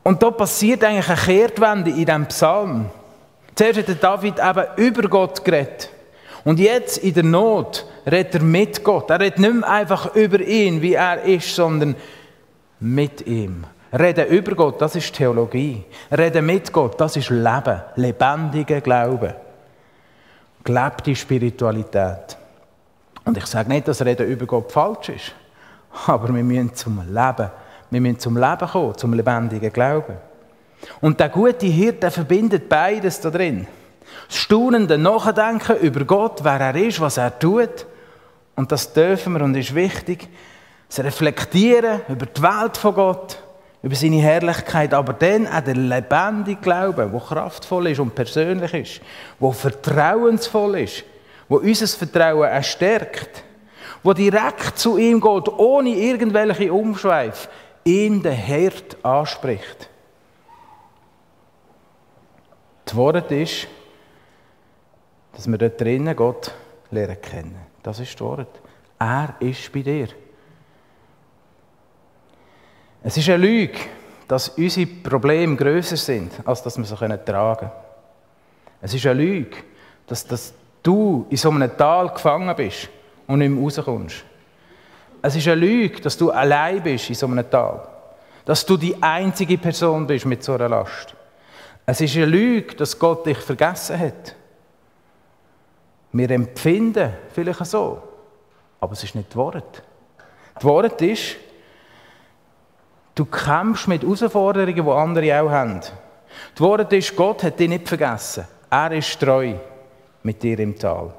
[0.03, 2.89] Und da passiert eigentlich eine Kehrtwende in diesem Psalm.
[3.55, 5.89] Zuerst hat David eben über Gott geredet.
[6.43, 9.09] Und jetzt in der Not redet er mit Gott.
[9.09, 11.95] Er redet nicht mehr einfach über ihn, wie er ist, sondern
[12.79, 13.65] mit ihm.
[13.91, 15.83] Reden über Gott, das ist Theologie.
[16.11, 19.35] Reden mit Gott, das ist Leben, lebendiger Glaube.
[20.63, 22.37] Gelebte Spiritualität.
[23.25, 25.33] Und ich sage nicht, dass Reden über Gott falsch ist,
[26.07, 27.49] aber wir müssen zum Leben,
[27.89, 30.17] wir müssen zum Leben kommen, zum lebendigen Glauben.
[31.01, 33.67] Und der gute Hirte verbindet beides da drin.
[34.27, 37.85] Das staunende Nachdenken über Gott, wer er ist, was er tut.
[38.55, 40.27] Und das dürfen wir und ist wichtig.
[40.87, 43.41] Das Reflektieren über die Welt von Gott,
[43.81, 49.01] über seine Herrlichkeit, aber dann auch der lebendige Glaube, der kraftvoll ist und persönlich ist,
[49.39, 51.03] der vertrauensvoll ist,
[51.47, 53.43] wo unser Vertrauen erstärkt,
[54.03, 57.49] wo direkt zu ihm geht, ohne irgendwelche Umschweif,
[57.85, 59.89] ihn der Herd anspricht.
[62.85, 63.67] Das Wort ist,
[65.33, 66.53] dass wir dort drinnen Gott
[66.91, 67.55] lernen kennen.
[67.83, 68.61] Das ist das Wort.
[68.97, 70.07] Er ist bei dir.
[73.03, 73.79] Es ist eine Lüge,
[74.27, 77.71] dass unsere Probleme größer sind, als dass wir sie tragen können.
[78.81, 79.57] Es ist eine Lüge,
[80.05, 82.89] dass, dass du in so einem Tal gefangen bist
[83.27, 84.23] und nicht mehr rauskommst.
[85.21, 87.87] Es ist eine Lüge, dass du allein bist in so einem Tal.
[88.45, 91.13] Dass du die einzige Person bist mit so einer Last.
[91.85, 94.35] Es ist eine Lüge, dass Gott dich vergessen hat.
[96.11, 98.01] Wir empfinden vielleicht so,
[98.79, 99.83] aber es ist nicht das Wort.
[100.55, 101.35] Das Wort ist,
[103.15, 105.79] du kämpfst mit Herausforderungen, die andere auch haben.
[105.79, 108.45] Das Wort ist, Gott hat dich nicht vergessen.
[108.69, 109.55] Er ist treu
[110.23, 111.13] mit dir im Tal.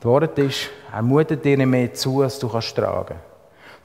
[0.00, 3.16] Das Wort ist, er mutet dir nicht mehr zu, als du kannst tragen.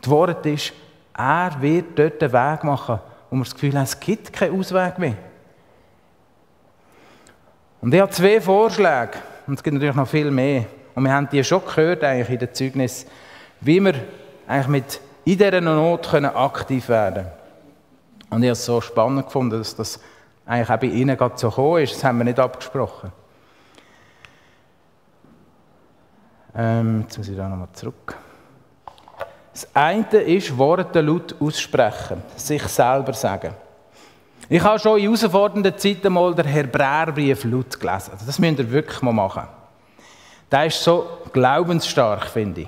[0.01, 0.73] Das Wort ist,
[1.17, 4.99] er wird dort einen Weg machen, wo wir das Gefühl haben, es gibt keinen Ausweg
[4.99, 5.15] mehr.
[7.81, 9.11] Und ich habe zwei Vorschläge,
[9.47, 10.65] und es gibt natürlich noch viel mehr.
[10.95, 13.05] Und wir haben die schon gehört eigentlich in den Zeugnis,
[13.61, 13.95] wie wir
[14.47, 17.27] eigentlich mit in dieser Not können aktiv werden.
[18.29, 19.99] Und ich habe es so spannend gefunden, dass das
[20.45, 21.95] eigentlich auch bei Ihnen gerade so gekommen ist.
[21.95, 23.11] Das haben wir nicht abgesprochen.
[26.55, 28.15] Ähm, jetzt muss ich da nochmal zurück.
[29.53, 33.53] Das eine ist Worte laut aussprechen, sich selber sagen.
[34.49, 38.11] Ich habe schon in herausfordernden Zeiten mal den Hebräerbrief laut gelesen.
[38.25, 39.43] Das müsst ihr wirklich mal machen.
[40.51, 42.67] Der ist so glaubensstark, finde ich.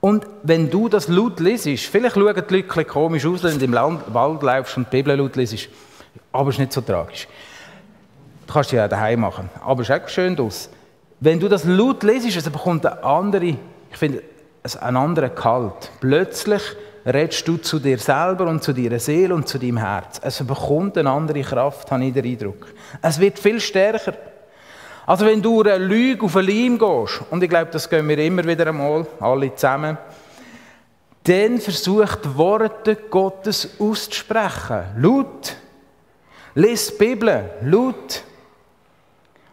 [0.00, 3.72] Und wenn du das laut liest, vielleicht schauen die Leute komisch aus, wenn du im
[3.72, 5.68] Wald läufst und die Bibel laut liest,
[6.32, 7.26] aber es ist nicht so tragisch.
[8.46, 10.70] Du kannst ja daheim machen, aber es ist auch schön aus.
[11.20, 13.44] Wenn du das laut liest, dann bekommt eine andere,
[13.90, 14.22] ich finde,
[14.80, 15.90] einen anderen Kalt.
[16.00, 16.62] Plötzlich
[17.04, 20.20] redest du zu dir selber und zu deiner Seele und zu deinem Herz.
[20.22, 22.66] Es bekommt eine andere Kraft, habe ich den Eindruck.
[23.02, 24.14] Es wird viel stärker.
[25.08, 28.18] Also wenn du eine Lüge auf eine Leim gehst, und ich glaube, das gehen wir
[28.18, 29.96] immer wieder einmal, alle zusammen,
[31.24, 34.82] dann versuch die Worte Gottes auszusprechen.
[34.98, 35.56] Laut.
[36.54, 37.42] Lies die Bibel.
[37.62, 38.22] Laut.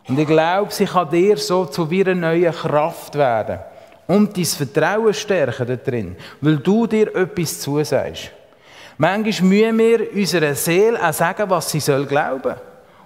[0.09, 3.59] Und ich glaube, sie kann dir so zu einer neuen Kraft werden
[4.07, 8.29] und dein Vertrauen stärken da drin, weil du dir etwas zusagst.
[8.97, 12.55] Manchmal müssen wir unserer Seele auch sagen, was sie soll glauben.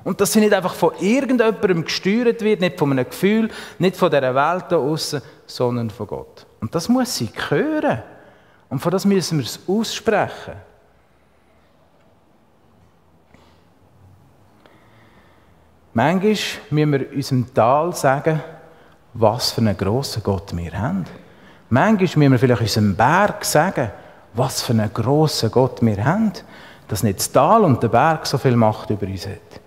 [0.10, 3.47] Und dass sie nicht einfach von irgendjemandem gesteuert wird, nicht von einem Gefühl,
[3.78, 6.47] nicht von dieser Welt da außen, sondern von Gott.
[6.62, 8.01] Und das muss sie hören.
[8.70, 10.55] Und von das müssen wir es aussprechen.
[15.93, 16.36] Manchmal
[16.72, 18.41] müssen wir unserem Tal sagen,
[19.14, 21.05] was für einen grossen Gott wir haben.
[21.70, 23.91] Manchmal müssen wir vielleicht unserem Berg sagen,
[24.34, 26.34] was für einen grossen Gott wir haben,
[26.88, 29.59] dass nicht das Tal und der Berg so viel Macht über uns hat.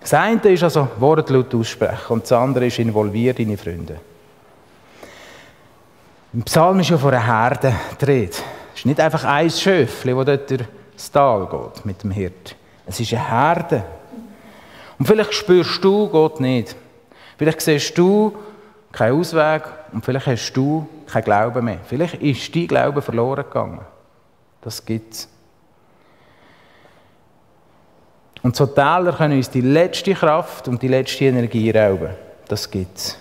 [0.00, 4.00] Das eine ist also wortlaut aussprechen und das andere ist involviert deine Freunde.
[6.32, 7.74] Im Psalm ist ja von einer Herde
[8.06, 8.36] Rede.
[8.72, 12.56] Es ist nicht einfach ein Schöfli, das dort durch das Tal geht mit dem Hirt.
[12.86, 13.84] Es ist eine Herde.
[14.98, 16.76] Und vielleicht spürst du Gott nicht.
[17.36, 18.34] Vielleicht siehst du
[18.92, 21.78] keinen Ausweg und vielleicht hast du keinen Glauben mehr.
[21.86, 23.80] Vielleicht ist dein Glaube verloren gegangen.
[24.62, 25.28] Das gibt es.
[28.46, 32.10] Und so Täler können uns die letzte Kraft und die letzte Energie rauben.
[32.46, 33.18] Das gibt es.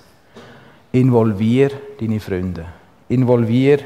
[0.91, 2.63] Involvier deine Freunde.
[3.09, 3.80] Involvier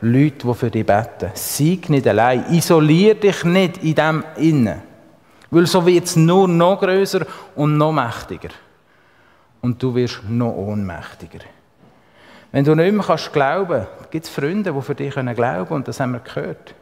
[0.00, 1.32] Leute, die für dich beten.
[1.34, 2.46] Sieg nicht allein.
[2.50, 4.80] Isolier dich nicht in dem Innen.
[5.50, 7.26] Weil so wird es nur noch größer
[7.56, 8.54] und noch mächtiger.
[9.60, 11.40] Und du wirst noch ohnmächtiger.
[12.52, 15.66] Wenn du nicht mehr kannst glauben gibt es Freunde, die für dich glauben können.
[15.68, 16.74] Und das haben wir gehört.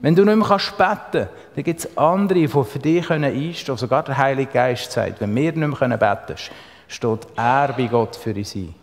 [0.00, 3.78] Wenn du nicht mehr kannst beten dann gibt es andere, die für dich einstehen können.
[3.78, 6.36] Sogar der Heilige Geist sagt, wenn wir nicht mehr beten können,
[6.86, 8.74] steht er bei Gott für uns ein.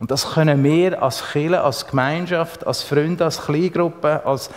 [0.00, 4.50] Und das können wir als Kirche, als Gemeinschaft, als Freunde, als Kleingruppe, als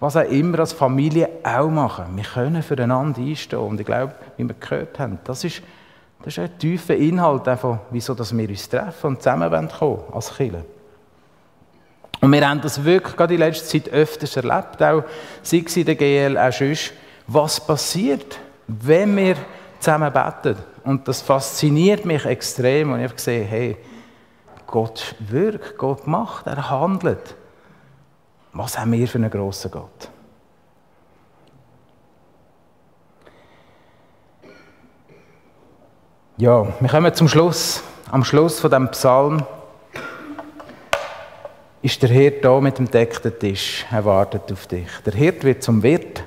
[0.00, 2.06] was auch immer, als Familie auch machen.
[2.16, 3.58] Wir können füreinander einstehen.
[3.58, 5.62] Und ich glaube, wie wir gehört haben, das ist,
[6.20, 10.64] das ist ein tiefer Inhalt, davon, wieso wir uns treffen und zusammen kommen als Kirche.
[12.20, 15.04] Und wir haben das wirklich gerade in letzter Zeit öfters erlebt, auch
[15.42, 16.92] sei es in der GL, auch sonst,
[17.26, 19.36] was passiert, wenn wir
[19.78, 20.56] zusammen beten.
[20.84, 22.92] Und das fasziniert mich extrem.
[22.92, 23.76] Und ich habe gesehen, hey,
[24.66, 27.34] Gott wirkt, Gott macht, er handelt.
[28.52, 30.10] Was haben wir für einen grossen Gott?
[36.36, 37.82] Ja, wir kommen zum Schluss.
[38.10, 39.44] Am Schluss von dem Psalm
[41.82, 43.86] ist der Hirt da mit dem deckten Tisch.
[43.90, 44.88] Er wartet auf dich.
[45.04, 46.22] Der Hirt wird zum Wirt.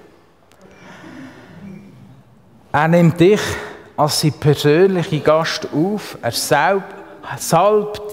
[2.71, 3.41] Er nimmt dich
[3.95, 6.17] als sein persönlicher Gast auf.
[6.21, 6.95] Er salbt,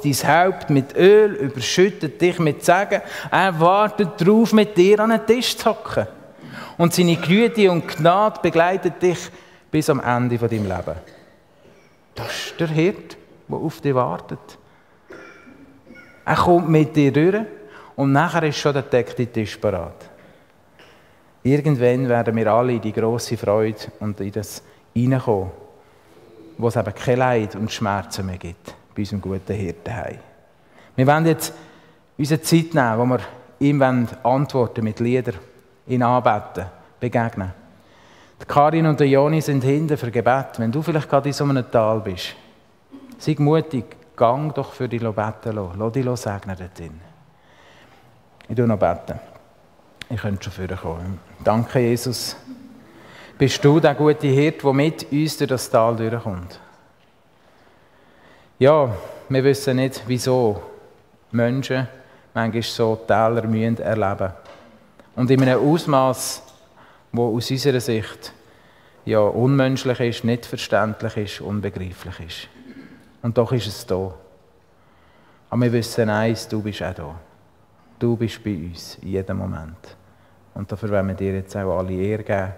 [0.05, 3.01] dein Haupt mit Öl, überschüttet dich mit Segen.
[3.30, 6.07] Er wartet darauf, mit dir an den Tisch zu hocken.
[6.76, 9.18] Und seine Güte und Gnade begleitet dich
[9.70, 10.97] bis am Ende deinem Leben.
[12.14, 13.16] Das ist der Hirt,
[13.49, 14.38] der auf dich wartet.
[16.31, 17.45] Er kommt mit dir durch
[17.97, 20.09] und nachher ist schon der deckte Tisch parat.
[21.43, 24.62] Irgendwann werden wir alle in die große Freude und in das
[24.95, 25.51] hineinkommen,
[26.57, 30.18] wo es eben kein Leid und Schmerzen mehr gibt, bei unserem guten Hirten heim.
[30.95, 31.53] Wir wollen jetzt
[32.16, 33.20] unsere Zeit nehmen, wo wir
[33.59, 33.83] ihm
[34.22, 35.35] antworten mit Liedern,
[35.89, 36.66] ihn anbeten,
[37.01, 37.53] begegnen.
[38.41, 40.59] Die Karin und der Joni sind hinten für Gebet.
[40.59, 42.37] Wenn du vielleicht gerade in so einem Tal bist,
[43.18, 45.79] sei mutig, gang doch für die beten lassen.
[45.79, 47.01] Lass dich segnen dort drin.
[48.49, 49.18] Ich tue noch beten.
[50.11, 51.18] Ich könnte schon vorkommen.
[51.43, 52.37] Danke, Jesus.
[53.39, 56.61] Bist du der gute Hirt, der mit uns durch das Tal durchkommt?
[58.59, 58.95] Ja,
[59.31, 60.62] wir wissen nicht, wieso
[61.31, 61.89] Menschen
[62.35, 64.35] manchmal so Täler müssen erleben
[65.16, 66.43] Und in einem Ausmaß,
[67.12, 68.35] wo aus unserer Sicht
[69.07, 72.59] ja unmenschlich ist, nicht verständlich ist, unbegreiflich ist.
[73.23, 74.14] Und doch ist es da.
[75.51, 77.14] Aber wir wissen eins, du bist auch da.
[77.99, 79.97] Du bist bei uns in jedem Moment.
[80.55, 82.53] Und dafür wollen wir dir jetzt auch alle Ehre geben.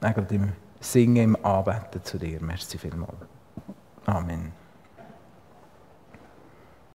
[0.00, 2.38] Eigentlich im Singen, im Anbeten zu dir.
[2.40, 3.16] Merci vielmals.
[4.06, 4.57] Amen.